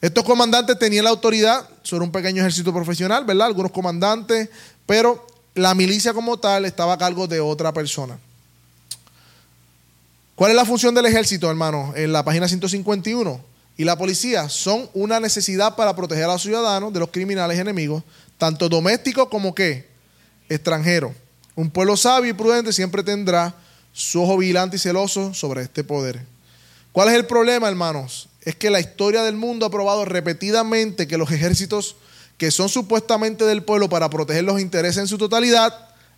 [0.00, 3.48] Estos comandantes tenían la autoridad sobre un pequeño ejército profesional, ¿verdad?
[3.48, 4.48] Algunos comandantes,
[4.86, 8.18] pero la milicia como tal estaba a cargo de otra persona.
[10.34, 11.92] ¿Cuál es la función del ejército, hermano?
[11.94, 13.44] En la página 151.
[13.76, 18.02] Y la policía son una necesidad para proteger a los ciudadanos de los criminales enemigos,
[18.38, 19.86] tanto domésticos como que
[20.48, 21.12] extranjeros.
[21.56, 23.54] Un pueblo sabio y prudente siempre tendrá
[23.92, 26.24] su ojo vigilante y celoso sobre este poder.
[26.92, 28.29] ¿Cuál es el problema, hermanos?
[28.42, 31.96] Es que la historia del mundo ha probado repetidamente que los ejércitos
[32.40, 35.74] que son supuestamente del pueblo para proteger los intereses en su totalidad,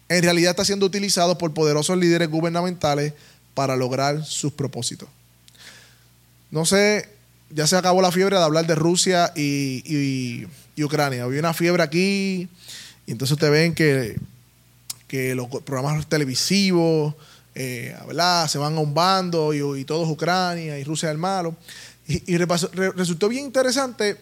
[0.08, 3.12] en realidad están siendo utilizados por poderosos líderes gubernamentales
[3.54, 5.08] para lograr sus propósitos.
[6.52, 7.08] No sé,
[7.50, 10.46] ya se acabó la fiebre de hablar de Rusia y,
[10.80, 11.24] Ucrania.
[11.24, 12.48] Había una fiebre aquí,
[13.04, 14.16] y entonces ustedes ven que,
[15.08, 17.14] que los programas televisivos,
[17.54, 17.96] eh,
[18.48, 21.56] se van a un bando y, y todo es Ucrania y Rusia es el malo.
[22.26, 24.20] Y, resultó bien interesante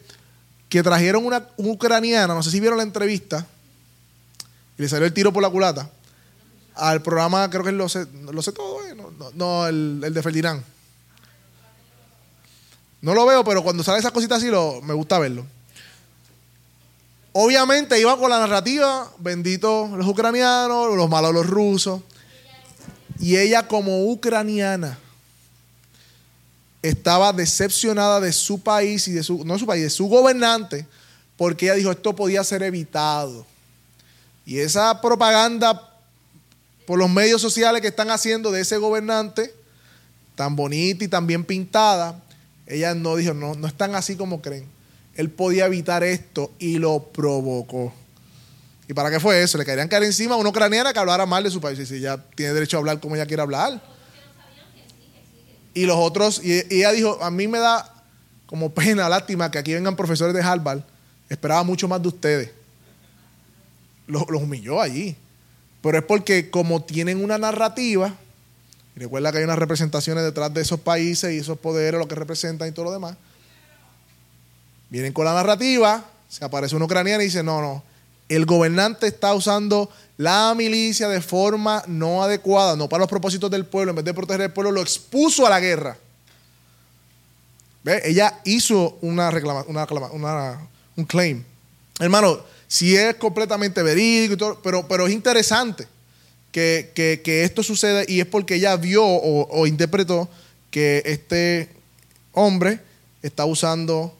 [0.68, 3.46] que trajeron una, ucraniana, no sé si vieron la entrevista,
[4.78, 5.90] y le salió el tiro por la culata,
[6.76, 8.96] al programa, creo que lo sé, lo sé todo, eh,
[9.34, 10.62] no, el, de Ferdinand.
[13.02, 15.44] No lo veo, pero cuando sale esas cositas así, lo, me gusta verlo.
[17.32, 22.02] Obviamente iba con la narrativa, bendito los ucranianos, los malos los rusos.
[23.18, 24.98] Y ella como ucraniana
[26.82, 30.86] estaba decepcionada de su país y de su, no de su país, de su gobernante,
[31.36, 33.46] porque ella dijo esto podía ser evitado.
[34.46, 35.90] Y esa propaganda
[36.86, 39.54] por los medios sociales que están haciendo de ese gobernante,
[40.34, 42.20] tan bonita y tan bien pintada,
[42.66, 44.66] ella no dijo, no, no están así como creen.
[45.14, 47.92] Él podía evitar esto y lo provocó.
[48.88, 49.58] ¿Y para qué fue eso?
[49.58, 51.86] Le querían caer encima a una ucraniana que hablara mal de su país.
[51.86, 53.80] Si ella tiene derecho a hablar como ella quiere hablar.
[55.74, 57.92] Y los otros, y, ella dijo, a mí me da
[58.46, 60.80] como pena, lástima que aquí vengan profesores de Harvard.
[61.28, 62.50] Esperaba mucho más de ustedes.
[64.06, 65.16] Los, humilló allí.
[65.82, 68.14] Pero es porque como tienen una narrativa,
[68.96, 72.16] y recuerda que hay unas representaciones detrás de esos países y esos poderes, lo que
[72.16, 73.16] representan y todo lo demás,
[74.90, 77.84] vienen con la narrativa, se aparece un ucraniano y dice, no, no,
[78.30, 83.66] el gobernante está usando la milicia de forma no adecuada, no para los propósitos del
[83.66, 85.98] pueblo, en vez de proteger al pueblo, lo expuso a la guerra.
[87.82, 88.00] ¿Ve?
[88.04, 91.42] Ella hizo una reclama, una, un claim.
[91.98, 95.88] Hermano, si es completamente verídico, pero, pero es interesante
[96.52, 100.28] que, esto suceda y es porque ella vio o, interpretó
[100.70, 101.68] que este
[102.32, 102.80] hombre
[103.22, 104.14] está usando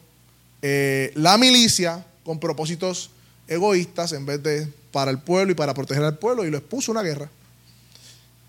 [0.61, 3.11] eh, la milicia con propósitos
[3.47, 6.91] egoístas en vez de para el pueblo y para proteger al pueblo y lo expuso
[6.91, 7.29] a una guerra.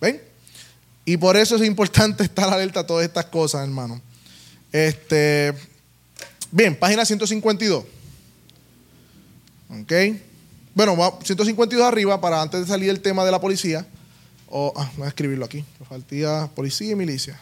[0.01, 0.20] ¿Ven?
[1.05, 4.01] Y por eso es importante estar alerta a todas estas cosas, hermano.
[4.72, 5.55] Este,
[6.51, 7.84] bien, página 152.
[9.80, 9.93] ¿Ok?
[10.74, 13.86] Bueno, 152 arriba para antes de salir el tema de la policía.
[14.49, 15.64] O, ah, voy a escribirlo aquí.
[15.88, 17.38] Faltía policía y milicia.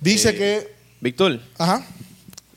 [0.00, 0.68] Dice eh, que
[1.00, 1.40] Víctor.
[1.58, 1.86] Ajá.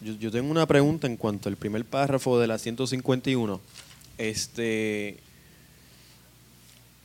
[0.02, 3.62] Yo, tengo una pregunta en cuanto al primer párrafo de la 151.
[4.18, 5.18] Este,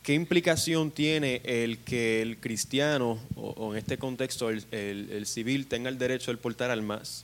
[0.03, 5.97] ¿Qué implicación tiene el que el cristiano, o, en este contexto el, civil, tenga el
[5.97, 7.23] derecho de portar armas?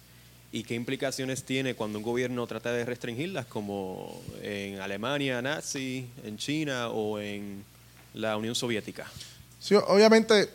[0.53, 6.38] ¿Y qué implicaciones tiene cuando un gobierno trata de restringirlas, como en Alemania nazi, en
[6.38, 7.66] China o en
[8.13, 9.11] la Unión Soviética?
[9.59, 10.47] Sí, obviamente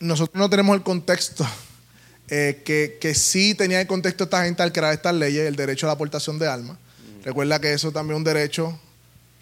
[0.00, 1.46] nosotros no tenemos el contexto
[2.28, 5.86] eh, que, que, sí tenía en contexto esta gente al crear estas leyes, el derecho
[5.86, 6.76] a la aportación de armas.
[7.24, 8.78] Recuerda que eso también es un derecho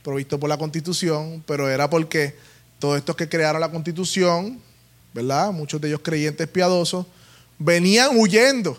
[0.02, 2.34] provisto por la Constitución, pero era porque
[2.78, 4.60] todos estos que crearon la Constitución,
[5.12, 5.50] ¿verdad?
[5.50, 7.06] Muchos de ellos creyentes piadosos,
[7.58, 8.78] venían huyendo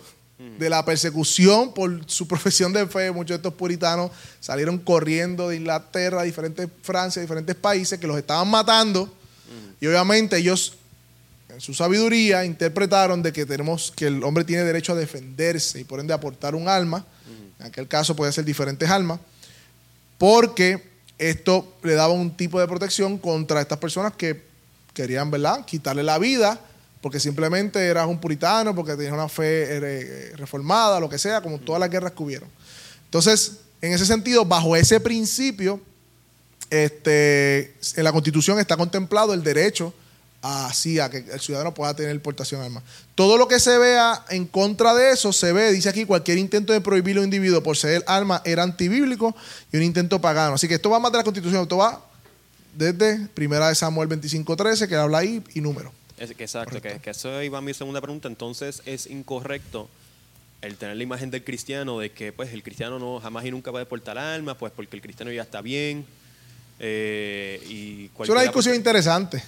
[0.60, 3.12] de la persecución por su profesión de fe.
[3.12, 8.08] Muchos de estos puritanos salieron corriendo de Inglaterra, a diferentes Francia, a diferentes países que
[8.08, 9.12] los estaban matando.
[9.82, 10.78] Y obviamente ellos
[11.60, 16.00] su sabiduría interpretaron de que tenemos que el hombre tiene derecho a defenderse y por
[16.00, 17.06] ende aportar un alma.
[17.60, 19.20] En aquel caso puede ser diferentes almas,
[20.18, 20.84] porque
[21.18, 24.44] esto le daba un tipo de protección contra estas personas que
[24.94, 26.60] querían, ¿verdad?, quitarle la vida
[27.02, 31.60] porque simplemente eras un puritano, porque tenías una fe eh, reformada, lo que sea, como
[31.60, 32.50] todas las guerras que hubieron.
[33.06, 35.80] Entonces, en ese sentido, bajo ese principio,
[36.70, 39.94] este, en la Constitución está contemplado el derecho
[40.48, 42.84] a, a que el ciudadano pueda tener portación de armas.
[43.16, 46.72] Todo lo que se vea en contra de eso se ve, dice aquí, cualquier intento
[46.72, 49.36] de prohibir a un individuo por ser arma era antibíblico
[49.72, 50.56] y un intento pagano.
[50.56, 52.02] Así que esto va más de la Constitución, esto va
[52.74, 55.92] desde Primera de Samuel 25.13, que habla ahí, y número.
[56.18, 58.30] exacto, que, que, eso iba a mi segunda pregunta.
[58.30, 59.90] Entonces, es incorrecto
[60.62, 63.72] el tener la imagen del cristiano de que pues el cristiano no jamás y nunca
[63.72, 66.06] puede portar armas, pues porque el cristiano ya está bien.
[66.80, 69.44] Eh, y es una discusión interesante.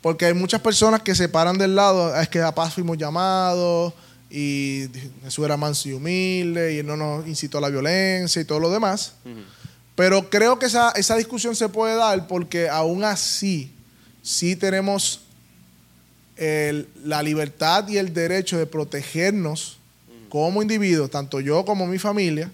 [0.00, 3.92] Porque hay muchas personas que se paran del lado, es que a paz fuimos llamados,
[4.30, 4.86] y
[5.24, 8.60] Jesús era manso y humilde, y él no nos incitó a la violencia y todo
[8.60, 9.14] lo demás.
[9.94, 13.72] Pero creo que esa, esa discusión se puede dar porque aún así,
[14.22, 15.22] sí tenemos
[17.02, 19.78] la libertad y el derecho de protegernos
[20.28, 22.50] como individuos, tanto yo como mi familia,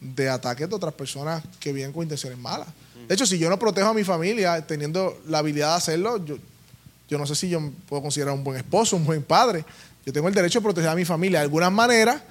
[0.00, 2.68] de ataques de otras personas que vienen con intenciones malas.
[3.06, 6.36] De hecho, si yo no protejo a mi familia teniendo la habilidad de hacerlo, yo,
[7.08, 9.64] yo no sé si yo puedo considerar un buen esposo, un buen padre.
[10.04, 12.22] Yo tengo el derecho de proteger a mi familia de alguna manera,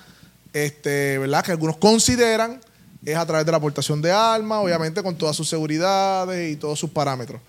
[0.53, 1.43] este, ¿verdad?
[1.43, 2.59] Que algunos consideran
[3.05, 6.79] es a través de la aportación de armas, obviamente con todas sus seguridades y todos
[6.79, 7.41] sus parámetros.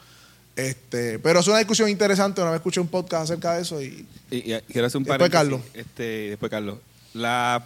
[0.55, 2.41] Este, pero es una discusión interesante.
[2.41, 5.61] Una vez escuché un podcast acerca de eso y, quiero hacer un después Carlos.
[5.74, 6.79] Este, después Carlos.
[7.14, 7.64] La,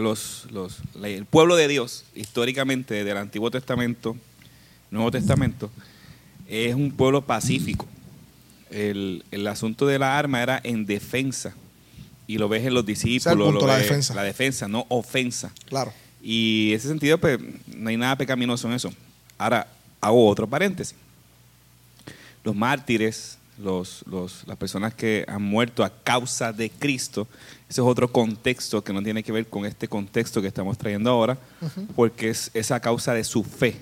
[0.00, 0.46] los,
[1.02, 4.16] el pueblo de Dios, históricamente, del Antiguo Testamento,
[4.90, 5.70] Nuevo Testamento,
[6.50, 7.86] es un pueblo pacífico.
[8.70, 11.54] El, asunto de la arma era en defensa.
[12.26, 13.62] Y lo ves en los discípulos.
[13.62, 14.14] la defensa.
[14.14, 15.52] La defensa, no ofensa.
[15.66, 15.92] Claro.
[16.22, 17.38] Y en ese sentido, pues,
[17.74, 18.92] no hay nada pecaminoso en eso.
[19.38, 19.66] Ahora,
[20.00, 20.96] hago otro paréntesis.
[22.42, 24.04] Los mártires, los,
[24.46, 27.28] las personas que han muerto a causa de Cristo,
[27.68, 31.10] ese es otro contexto que no tiene que ver con este contexto que estamos trayendo
[31.10, 31.38] ahora,
[31.94, 33.76] porque es esa causa de su fe.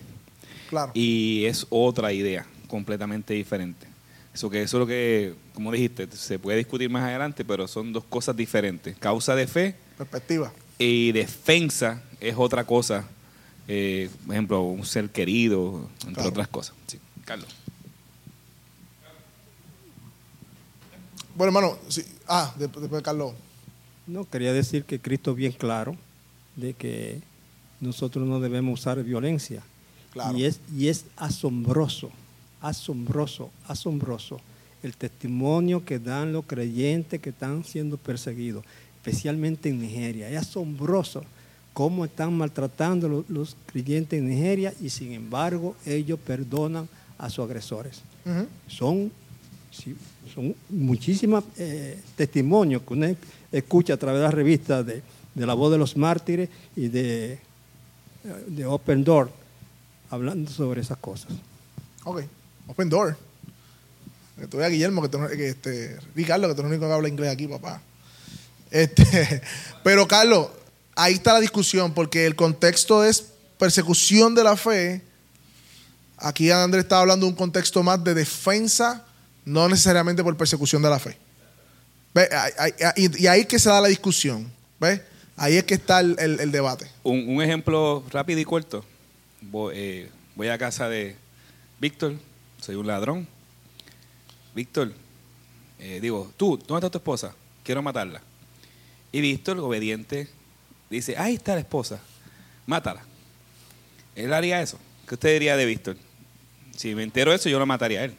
[0.69, 0.93] Claro.
[0.95, 3.87] Y es otra idea completamente diferente.
[4.33, 7.93] Eso que eso es lo que, como dijiste, se puede discutir más adelante, pero son
[7.93, 8.97] dos cosas diferentes.
[8.99, 9.75] Causa de fe.
[9.97, 10.53] Perspectiva.
[10.79, 13.05] Y defensa es otra cosa
[13.71, 16.75] eh, por ejemplo, un ser querido, entre otras cosas.
[16.87, 16.99] Sí.
[17.27, 17.49] Carlos.
[21.37, 22.03] Bueno, hermano, sí.
[22.27, 23.35] ah, después de Carlos.
[24.07, 25.97] No, quería decir que Cristo es bien claro
[26.57, 27.21] de que
[27.81, 29.63] nosotros no debemos usar violencia.
[30.35, 32.11] Y, es, y es asombroso,
[32.61, 34.41] asombroso, asombroso
[34.83, 38.65] el testimonio que dan los creyentes que están siendo perseguidos,
[38.97, 40.31] especialmente en Nigeria.
[40.31, 41.25] Es asombroso
[41.73, 46.89] cómo están maltratando los, creyentes en Nigeria y sin embargo ellos perdonan
[47.19, 48.03] a sus agresores.
[48.67, 49.11] Son,
[50.35, 53.17] son muchísimos eh, testimonios que uno
[53.51, 55.03] escucha a través de las revistas de,
[55.35, 57.39] La Voz de los Mártires y de,
[58.49, 59.31] de Open Door
[60.11, 61.33] hablando sobre esas cosas.
[62.05, 62.23] Ok,
[62.69, 63.17] Open Door.
[64.39, 67.09] Que tú a Guillermo, que, tú, que este, que tú eres el único que habla
[67.09, 67.83] inglés aquí, papá.
[68.71, 69.43] Este,
[69.83, 70.49] pero Carlos,
[70.95, 73.25] ahí está la discusión, porque el contexto es
[73.59, 75.03] persecución de la fe.
[76.19, 79.05] Aquí Andrés está hablando de un contexto más de defensa,
[79.45, 81.19] no necesariamente por persecución de la fe.
[82.97, 84.51] Y ahí es que se da la discusión.
[84.81, 85.01] ¿Ves?
[85.37, 86.91] Ahí es que está el, debate.
[87.05, 88.85] Un, ejemplo rápido y corto.
[89.73, 91.17] Eh, voy, a casa de
[91.81, 92.15] Víctor,
[92.61, 93.27] soy un ladrón.
[94.55, 94.93] Víctor,
[95.79, 97.35] eh, digo, tú, ¿dónde está tu esposa?
[97.63, 98.23] Quiero matarla.
[99.13, 100.29] Y Víctor, obediente,
[100.91, 102.01] dice, ahí está la esposa,
[102.67, 103.03] mátala.
[104.15, 104.79] Él haría eso.
[105.07, 105.97] ¿Qué usted diría de Víctor?
[106.77, 108.15] Si me entero eso, yo lo mataría a él.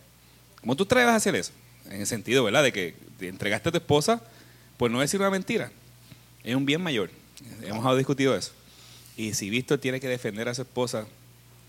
[0.61, 1.51] ¿Cómo tú traes a hacer eso?
[1.85, 2.63] En el sentido, ¿verdad?
[2.63, 4.21] De que te entregaste a tu esposa,
[4.77, 5.71] pues no decir una mentira.
[6.43, 7.11] Es un bien mayor.
[7.63, 8.51] Hemos discutido eso.
[9.15, 11.05] Y si Víctor tiene que defender a su esposa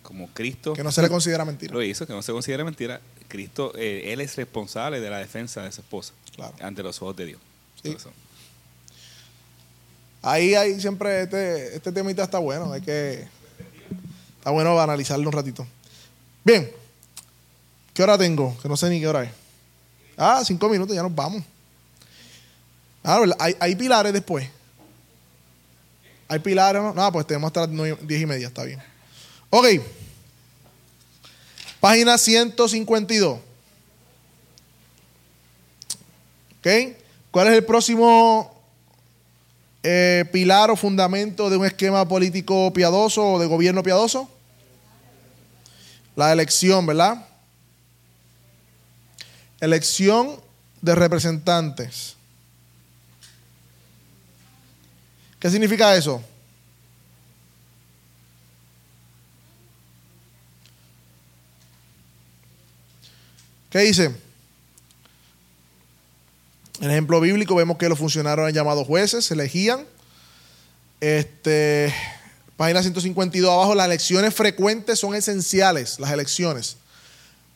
[0.02, 0.72] como Cristo.
[0.72, 1.72] Que no se le considera mentira.
[1.72, 3.00] Lo hizo, que no se considera mentira.
[3.28, 6.12] Cristo, eh, él es responsable de la defensa de su esposa
[6.60, 7.40] ante los ojos de Dios.
[10.22, 13.26] Ahí, ahí siempre este, este temita está bueno, hay que.
[14.38, 15.66] Está bueno analizarlo un ratito.
[16.44, 16.70] Bien.
[17.94, 18.56] ¿Qué hora tengo?
[18.60, 19.30] Que no sé ni qué hora es.
[20.16, 21.42] Ah, cinco minutos, ya nos vamos.
[23.02, 24.48] Ah, hay, hay pilares después.
[26.28, 26.94] Hay pilares, ¿no?
[26.94, 28.80] No, pues tenemos hasta las diez y media, está bien.
[29.50, 29.66] Ok.
[31.80, 33.40] Página 152.
[36.58, 36.68] ¿Ok?
[37.30, 38.62] ¿Cuál es el próximo
[39.82, 44.30] eh, pilar o fundamento de un esquema político piadoso o de gobierno piadoso?
[46.14, 47.26] La elección, ¿verdad?
[49.60, 50.40] Elección
[50.80, 52.14] de representantes.
[55.38, 56.22] ¿Qué significa eso?
[63.70, 64.10] ¿Qué dice?
[66.80, 69.86] En ejemplo bíblico vemos que los funcionarios eran llamados jueces, se elegían.
[71.00, 71.94] Este,
[72.56, 76.78] página 152 abajo, las elecciones frecuentes son esenciales, las elecciones.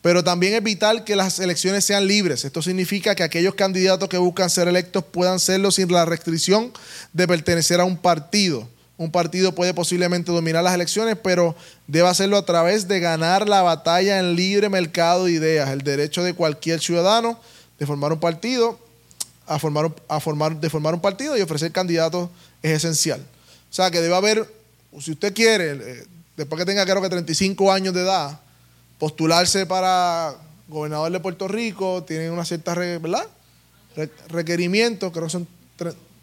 [0.01, 2.45] Pero también es vital que las elecciones sean libres.
[2.45, 6.71] Esto significa que aquellos candidatos que buscan ser electos puedan serlo sin la restricción
[7.11, 8.69] de pertenecer a un partido.
[8.97, 11.55] Un partido puede posiblemente dominar las elecciones, pero
[11.87, 15.69] debe hacerlo a través de ganar la batalla en libre mercado de ideas.
[15.69, 17.39] El derecho de cualquier ciudadano
[17.77, 18.79] de formar un partido,
[19.45, 22.29] a formar, de formar un partido y ofrecer candidatos
[22.61, 23.19] es esencial.
[23.69, 24.49] O sea que debe haber,
[25.01, 26.05] si usted quiere, eh,
[26.37, 28.39] después que tenga creo que 35 años de edad,
[28.97, 30.35] postularse para
[30.69, 33.27] gobernador de Puerto Rico, tiene una cierta, ¿verdad?
[34.27, 35.47] requerimientos, creo que son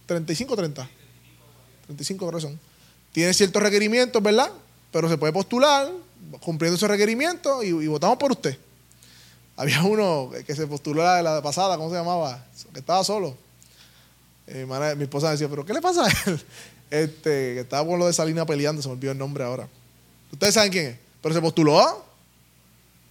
[0.07, 0.89] 35 o 30.
[1.97, 2.61] 35 creo que son.
[3.13, 4.51] Tiene ciertos requerimientos, ¿verdad?
[4.91, 5.91] Pero se puede postular
[6.41, 8.57] cumpliendo esos requerimientos y, votamos por usted.
[9.57, 12.45] Había uno que se postuló la, la pasada, ¿cómo se llamaba?
[12.73, 13.37] Que estaba solo.
[14.47, 14.67] Eh,
[14.97, 16.41] mi esposa decía, ¿pero qué le pasa a él?
[16.93, 19.67] Este, que estaba con lo de Salina peleando, se me olvidó el nombre ahora.
[20.31, 20.97] Ustedes saben quién es.
[21.23, 22.05] Pero se postuló.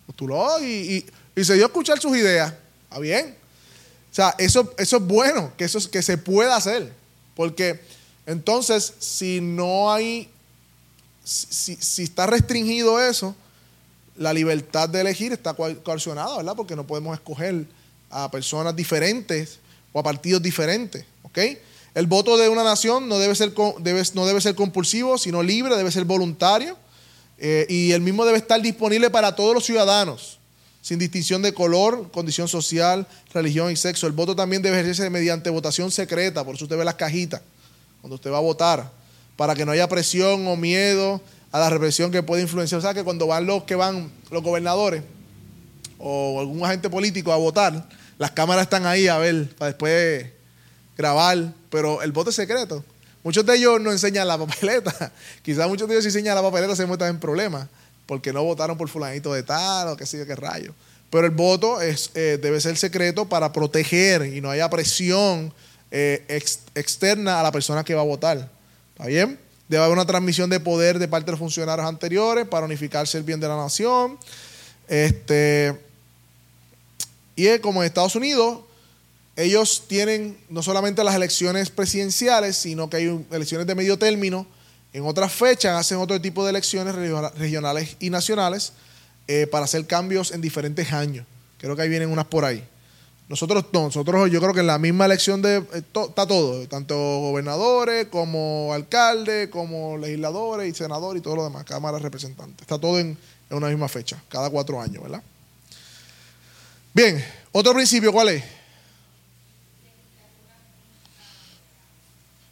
[0.05, 1.03] Postuló y,
[1.35, 2.53] se dio a escuchar sus ideas.
[2.83, 3.35] ¿Está bien?
[4.11, 6.93] O sea, eso, eso es bueno, que, eso, que se pueda hacer.
[7.35, 7.81] Porque
[8.25, 10.29] entonces, si no hay,
[11.23, 13.35] si, si está restringido eso,
[14.15, 16.55] la libertad de elegir está coercionada, ¿verdad?
[16.55, 17.65] Porque no podemos escoger
[18.09, 19.59] a personas diferentes
[19.91, 21.39] o a partidos diferentes, ¿ok?
[21.93, 25.75] El voto de una nación no debe ser, debe, no debe ser compulsivo, sino libre,
[25.75, 26.77] debe ser voluntario.
[27.37, 30.37] Eh, y el mismo debe estar disponible para todos los ciudadanos,
[30.81, 34.05] sin distinción de color, condición social, religión y sexo.
[34.05, 37.41] El voto también debe ejercerse mediante votación secreta, por eso usted ve las cajitas
[38.01, 38.91] cuando usted va a votar,
[39.35, 41.21] para que no haya presión o miedo
[41.51, 42.79] a la represión que puede influenciar.
[42.79, 45.03] O sea, que cuando van los que van, los gobernadores
[45.97, 47.87] o algún agente político a votar,
[48.17, 50.25] las cámaras están ahí a ver, para después
[50.97, 52.83] grabar, pero el voto es secreto.
[53.23, 55.11] Muchos de ellos no enseñan la papeleta.
[55.43, 57.67] Quizás muchos de ellos si enseñan la papeleta se muestran en problemas
[58.05, 60.73] porque no votaron por fulanito de tal o qué sé yo qué rayo.
[61.09, 61.95] Pero el voto eh,
[62.41, 65.53] debe ser secreto para proteger y no haya presión
[65.91, 66.25] eh,
[66.73, 68.49] externa a la persona que va a votar.
[68.93, 69.37] ¿Está bien?
[69.67, 73.23] Debe haber una transmisión de poder de parte de los funcionarios anteriores para unificarse el
[73.23, 74.17] bien de la nación.
[74.87, 75.77] Este,
[77.35, 78.59] y como en Estados Unidos,
[79.35, 84.45] ellos tienen no solamente las elecciones presidenciales, sino que hay elecciones de medio término.
[84.93, 88.73] En otras fechas hacen otro tipo de elecciones regionales y nacionales
[89.27, 91.25] eh, para hacer cambios en diferentes años.
[91.57, 92.67] Creo que ahí vienen unas por ahí.
[93.31, 98.07] Nosotros nosotros yo creo que en la misma elección de, eh, está todo, tanto gobernadores
[98.07, 102.59] como alcaldes, como legisladores y senadores y todo lo demás, Cámara de Representantes.
[102.59, 103.17] Está todo en,
[103.49, 105.23] en una misma fecha, cada cuatro años, ¿verdad?
[106.93, 107.23] Bien,
[107.53, 108.43] otro principio, ¿cuál es?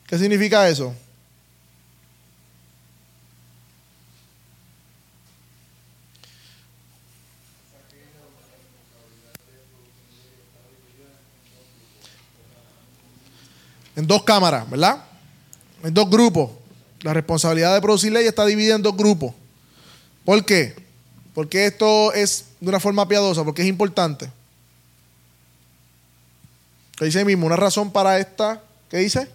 [0.07, 0.95] ¿Qué significa eso?
[13.99, 15.03] En dos cámaras, ¿verdad?
[15.83, 16.51] En dos grupos.
[17.01, 19.33] La responsabilidad de producir ley está dividida en dos grupos.
[20.23, 20.73] ¿Por qué?
[21.33, 24.31] Porque esto es de una forma piadosa, porque es importante.
[26.95, 27.45] ¿Qué dice mismo?
[27.45, 29.27] Una razón para esta, ¿qué dice?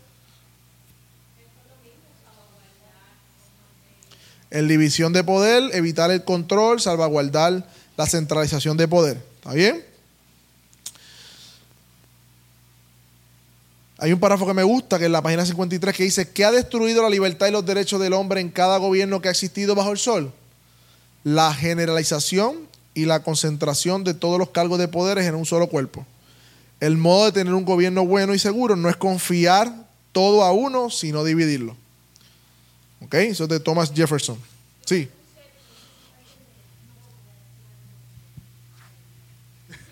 [4.50, 9.22] En división de poder, evitar el control, salvaguardar la centralización de poder.
[9.36, 9.84] ¿Está bien?
[14.04, 16.50] Hay un párrafo que me gusta, que es la página 53, que dice, ¿qué ha
[16.52, 19.92] destruido la libertad y los derechos del hombre en cada gobierno que ha existido bajo
[19.92, 20.30] el sol?
[21.22, 26.04] La generalización y la concentración de todos los cargos de poderes en un solo cuerpo.
[26.80, 29.72] El modo de tener un gobierno bueno y seguro no es confiar
[30.12, 31.74] todo a uno, sino dividirlo.
[33.00, 33.14] ¿Ok?
[33.14, 34.36] Eso es de Thomas Jefferson.
[34.84, 35.08] Sí.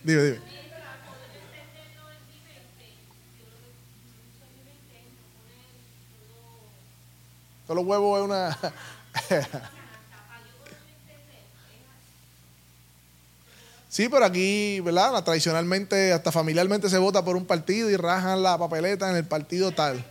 [0.05, 0.52] dime, dime.
[7.73, 8.59] Solo huevo es una...
[13.89, 15.25] Sí, pero aquí, ¿verdad?
[15.25, 19.73] Tradicionalmente, hasta familiarmente se vota por un partido y rajan la papeleta en el partido
[19.73, 20.05] tal.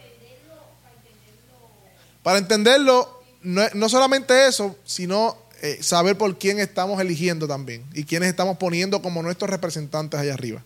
[2.24, 8.30] Para entenderlo, no, solamente eso, sino eh, saber por quién estamos eligiendo también y quiénes
[8.30, 10.64] estamos poniendo como nuestros representantes allá arriba.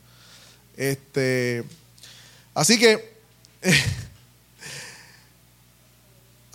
[0.77, 1.65] Este,
[2.53, 3.17] así que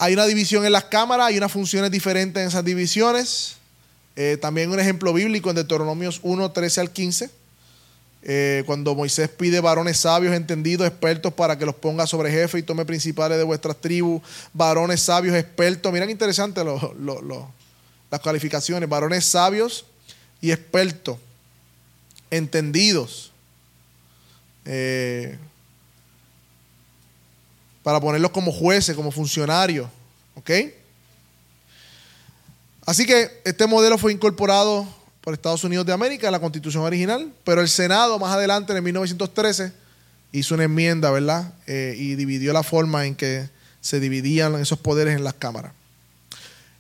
[0.03, 3.57] hay una división en las cámaras, hay unas funciones diferentes en esas divisiones.
[4.17, 7.31] Eh, también un ejemplo bíblico en Deuteronomios 1, 13 al 15.
[8.23, 12.63] Eh, cuando Moisés pide varones sabios, entendidos, expertos para que los ponga sobre jefe y
[12.63, 14.23] tome principales de vuestras tribus,
[14.55, 15.93] varones sabios, expertos.
[15.93, 19.85] Miren interesante las calificaciones, varones sabios
[20.41, 21.19] y expertos,
[22.31, 23.33] entendidos.
[24.65, 25.37] Eh,
[27.83, 29.89] para ponerlos como jueces, como funcionarios.
[30.35, 30.51] ¿Ok?
[32.87, 34.87] Así que este modelo fue incorporado
[35.21, 38.83] por Estados Unidos de América en la constitución original, pero el Senado más adelante, en
[38.83, 39.73] 1913,
[40.33, 41.53] hizo una enmienda, ¿verdad?
[41.67, 43.49] Eh, y dividió la forma en que
[43.81, 45.73] se dividían esos poderes en las cámaras.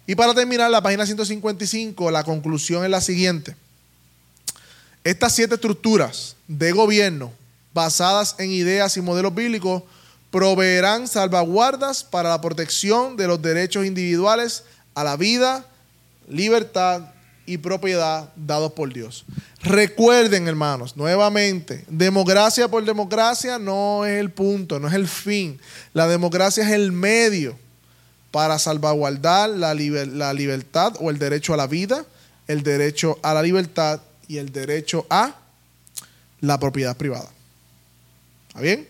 [0.06, 3.54] Y para terminar, la página 155, la conclusión es la siguiente.
[5.04, 7.32] Estas siete estructuras de gobierno
[7.72, 9.82] basadas en ideas y modelos bíblicos
[10.30, 14.64] proveerán salvaguardas para la protección de los derechos individuales
[14.94, 15.64] a la vida,
[16.28, 17.02] libertad
[17.46, 19.24] y propiedad dados por Dios.
[19.62, 25.60] Recuerden, hermanos, nuevamente, democracia por democracia no es el punto, no es el fin.
[25.92, 27.58] La democracia es el medio
[28.30, 32.04] para salvaguardar la, la libertad o el derecho a la vida,
[32.46, 35.34] el derecho a la libertad y el derecho a
[36.40, 37.28] la propiedad privada.
[38.48, 38.89] ¿Está bien?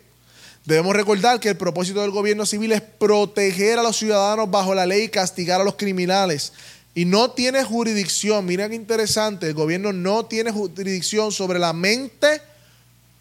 [0.71, 4.87] Debemos recordar que el propósito del gobierno civil es proteger a los ciudadanos bajo la
[4.87, 6.53] ley y castigar a los criminales.
[6.95, 12.41] Y no tiene jurisdicción, mira qué interesante, el gobierno no tiene jurisdicción sobre la mente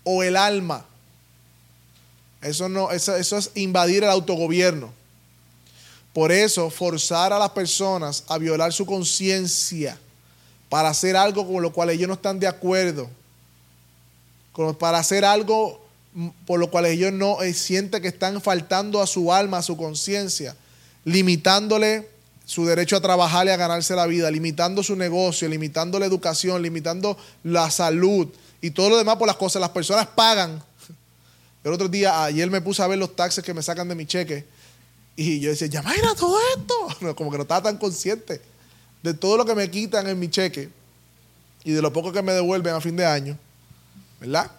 [0.03, 0.85] o el alma.
[2.43, 4.93] Eso, no, eso, eso es invadir el autogobierno.
[6.13, 9.97] Por eso, forzar a las personas a violar su conciencia
[10.69, 13.09] para hacer algo con lo cual ellos no están de acuerdo,
[14.77, 15.88] para hacer algo
[16.45, 19.77] por lo cual ellos no eh, sienten que están faltando a su alma, a su
[19.77, 20.55] conciencia,
[21.05, 22.09] limitándole
[22.45, 26.61] su derecho a trabajar y a ganarse la vida, limitando su negocio, limitando la educación,
[26.61, 28.27] limitando la salud
[28.59, 29.59] y todo lo demás por las cosas.
[29.59, 30.61] Las personas pagan.
[31.63, 34.05] El otro día, ayer me puse a ver los taxes que me sacan de mi
[34.05, 34.45] cheque
[35.15, 37.13] y yo decía, ya a todo esto.
[37.15, 38.41] como que no estaba tan consciente
[39.03, 40.69] de todo lo que me quitan en mi cheque
[41.63, 43.37] y de lo poco que me devuelven a fin de año.
[44.19, 44.49] ¿Verdad?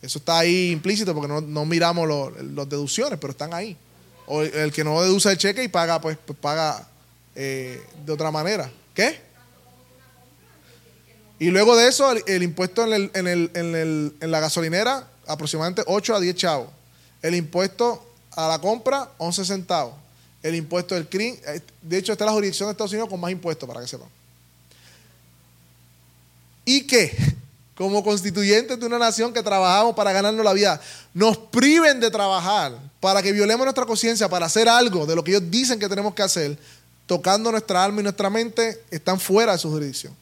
[0.00, 3.76] Eso está ahí implícito porque no, miramos las deducciones, pero están ahí.
[4.26, 6.86] O el, que no deduce el cheque y paga, pues, pues paga
[7.34, 8.70] eh, de otra manera.
[8.94, 9.20] ¿Qué?
[11.40, 16.68] Y luego de eso, el, impuesto en, en, la gasolinera, aproximadamente 8 a 10 chavos.
[17.22, 19.94] El impuesto a la compra, 11 centavos.
[20.42, 23.18] El impuesto del CRIM, eh, de hecho, esta es la jurisdicción de Estados Unidos con
[23.20, 24.08] más impuestos, para que sepan.
[26.64, 27.16] ¿Y qué?
[27.78, 30.80] Como constituyentes de una nación que trabajamos para ganarnos la vida,
[31.14, 35.30] nos priven de trabajar para que violemos nuestra conciencia, para hacer algo de lo que
[35.30, 36.58] ellos dicen que tenemos que hacer,
[37.06, 40.12] tocando nuestra alma y nuestra mente, están fuera de su jurisdicción.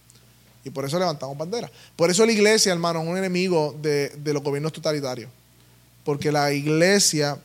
[0.65, 1.71] Y por eso levantamos bandera.
[1.97, 5.31] Por eso la iglesia, hermano, es un enemigo de, los gobiernos totalitarios.
[6.05, 7.39] Porque la iglesia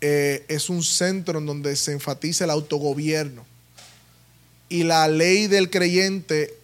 [0.00, 3.44] eh, es un centro en donde se enfatiza el autogobierno.
[4.68, 6.54] Y la ley del creyente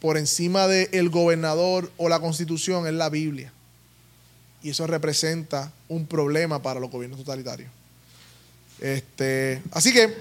[0.00, 3.52] por encima del gobernador o la constitución es la Biblia.
[4.62, 7.70] Y eso representa un problema para los gobiernos totalitarios.
[8.80, 10.14] Este, así que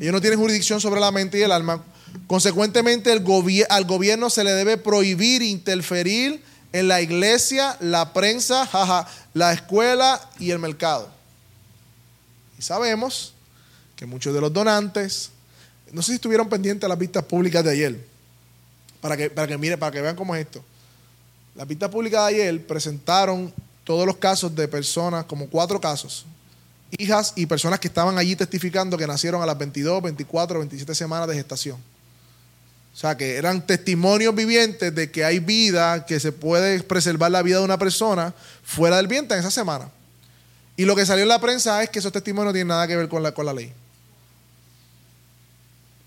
[0.00, 1.82] ellos no tienen jurisdicción sobre la mente y el alma.
[2.26, 9.52] Consecuentemente, al gobierno se le debe prohibir interferir en la iglesia, la prensa, jaja, la
[9.52, 11.10] escuela y el mercado.
[12.58, 13.34] Y sabemos
[13.96, 15.30] que muchos de los donantes,
[15.92, 18.11] no sé si estuvieron pendientes de las vistas públicas de ayer,
[19.02, 20.64] para que, para que mire, para que vean cómo es esto.
[21.54, 23.52] La pista pública de ayer presentaron
[23.84, 26.24] todos los casos de personas, como cuatro casos,
[26.96, 31.28] hijas y personas que estaban allí testificando que nacieron a las 22, 24, 27 semanas
[31.28, 31.76] de gestación.
[32.94, 37.42] O sea, que eran testimonios vivientes de que hay vida, que se puede preservar la
[37.42, 39.90] vida de una persona fuera del vientre en esa semana.
[40.76, 42.96] Y lo que salió en la prensa es que esos testimonios no tienen nada que
[42.96, 43.72] ver con la, con la ley.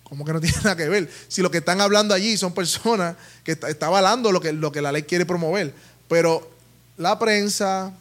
[0.05, 1.09] ¿Cómo que no tiene nada que ver?
[1.27, 4.81] Si lo que están hablando allí son personas que está, avalando lo que, lo que
[4.81, 5.73] la ley quiere promover.
[6.07, 6.49] Pero
[6.97, 7.91] la prensa,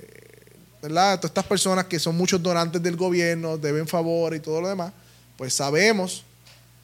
[0.00, 1.18] eh, ¿verdad?
[1.18, 4.92] Todas estas personas que son muchos donantes del gobierno, deben favor y todo lo demás,
[5.36, 6.24] pues sabemos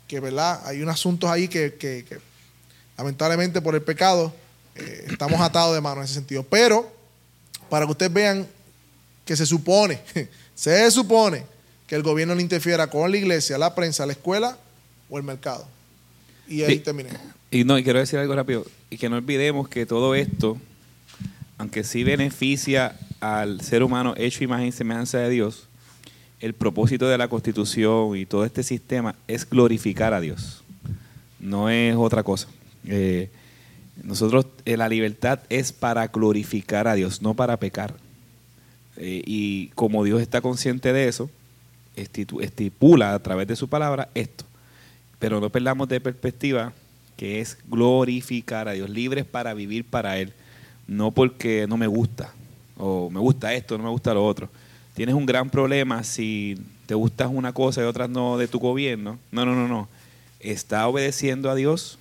[0.07, 0.61] que, ¿verdad?
[0.65, 2.21] Hay unos asuntos ahí que,
[2.97, 4.33] lamentablemente por el pecado
[4.75, 6.43] eh, estamos atados de mano en ese sentido.
[6.43, 6.91] Pero,
[7.71, 8.47] para que ustedes vean
[9.25, 10.01] que se supone,
[10.55, 11.58] se supone
[11.89, 14.57] que el gobierno no interfiera con la iglesia, la prensa, la escuela
[15.11, 15.67] o el mercado.
[16.47, 17.11] Y ahí terminé.
[17.51, 20.59] Y no, y quiero decir algo rápido, y que no olvidemos que todo esto,
[21.57, 25.65] aunque sí beneficia al ser humano hecho imagen y semejanza de Dios,
[26.41, 30.63] el propósito de la Constitución y todo este sistema es glorificar a Dios.
[31.41, 32.49] No es otra cosa.
[32.87, 33.31] Eh,
[34.05, 37.95] Nosotros, eh, la libertad es para glorificar a Dios, no para pecar.
[38.97, 41.31] Eh, y como Dios está consciente de eso,
[42.01, 44.45] estipula a través de su palabra esto.
[45.19, 46.73] Pero no perdamos de perspectiva
[47.17, 50.33] que es glorificar a Dios, libres para vivir para Él,
[50.87, 52.33] no porque no me gusta,
[52.77, 54.49] o me gusta esto, no me gusta lo otro.
[54.95, 56.57] Tienes un gran problema si
[56.87, 59.19] te gustas una cosa y otras no de tu gobierno.
[59.33, 59.89] No, no, no, no.
[60.41, 61.99] Está obedeciendo a Dios,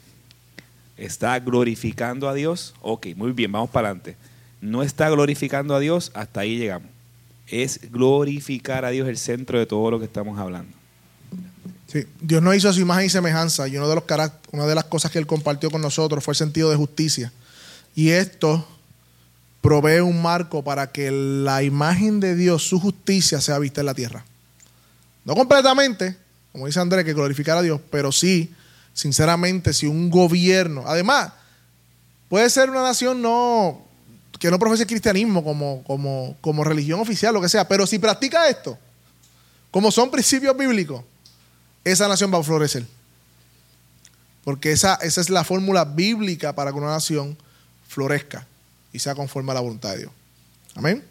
[0.97, 2.75] está glorificando a Dios.
[2.81, 4.15] Ok, muy bien, vamos para adelante.
[4.61, 6.89] No está glorificando a Dios, hasta ahí llegamos.
[7.47, 10.71] Es glorificar a Dios el centro de todo lo que estamos hablando.
[11.87, 14.03] Sí, Dios nos hizo su imagen y semejanza y uno de los
[14.51, 17.31] una de las cosas que Él compartió con nosotros fue el sentido de justicia.
[17.95, 18.67] Y esto
[19.61, 23.93] provee un marco para que la imagen de Dios, su justicia, sea vista en la
[23.93, 24.25] tierra.
[25.23, 26.17] No completamente,
[26.51, 28.53] como dice Andrés, que glorificar a Dios, pero sí,
[28.93, 31.33] sinceramente, si un gobierno, además,
[32.29, 33.86] puede ser una nación no
[34.39, 38.49] que no profese cristianismo como, como, como religión oficial, lo que sea, pero si practica
[38.49, 38.77] esto,
[39.71, 41.03] como son principios bíblicos,
[41.83, 42.85] esa nación va a florecer.
[44.43, 47.37] Porque esa, esa es la fórmula bíblica para que una nación
[47.87, 48.47] florezca
[48.93, 50.11] y sea conforme a la voluntad de Dios.
[50.75, 51.03] Amén.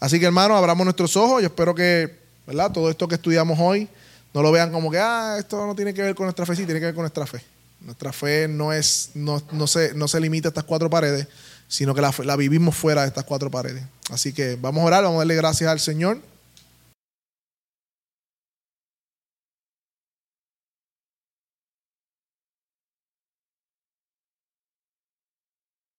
[0.00, 1.40] Así que hermanos, abramos nuestros ojos.
[1.40, 2.72] Yo espero que ¿verdad?
[2.72, 3.88] todo esto que estudiamos hoy
[4.34, 6.64] no lo vean como que, ah, esto no tiene que ver con nuestra fe, sí,
[6.64, 7.42] tiene que ver con nuestra fe.
[7.80, 11.26] Nuestra fe no, es, no, no, se, no se limita a estas cuatro paredes,
[11.72, 13.82] sino que la, la vivimos fuera de estas cuatro paredes.
[14.10, 16.18] Así que vamos a orar, vamos a darle gracias al Señor.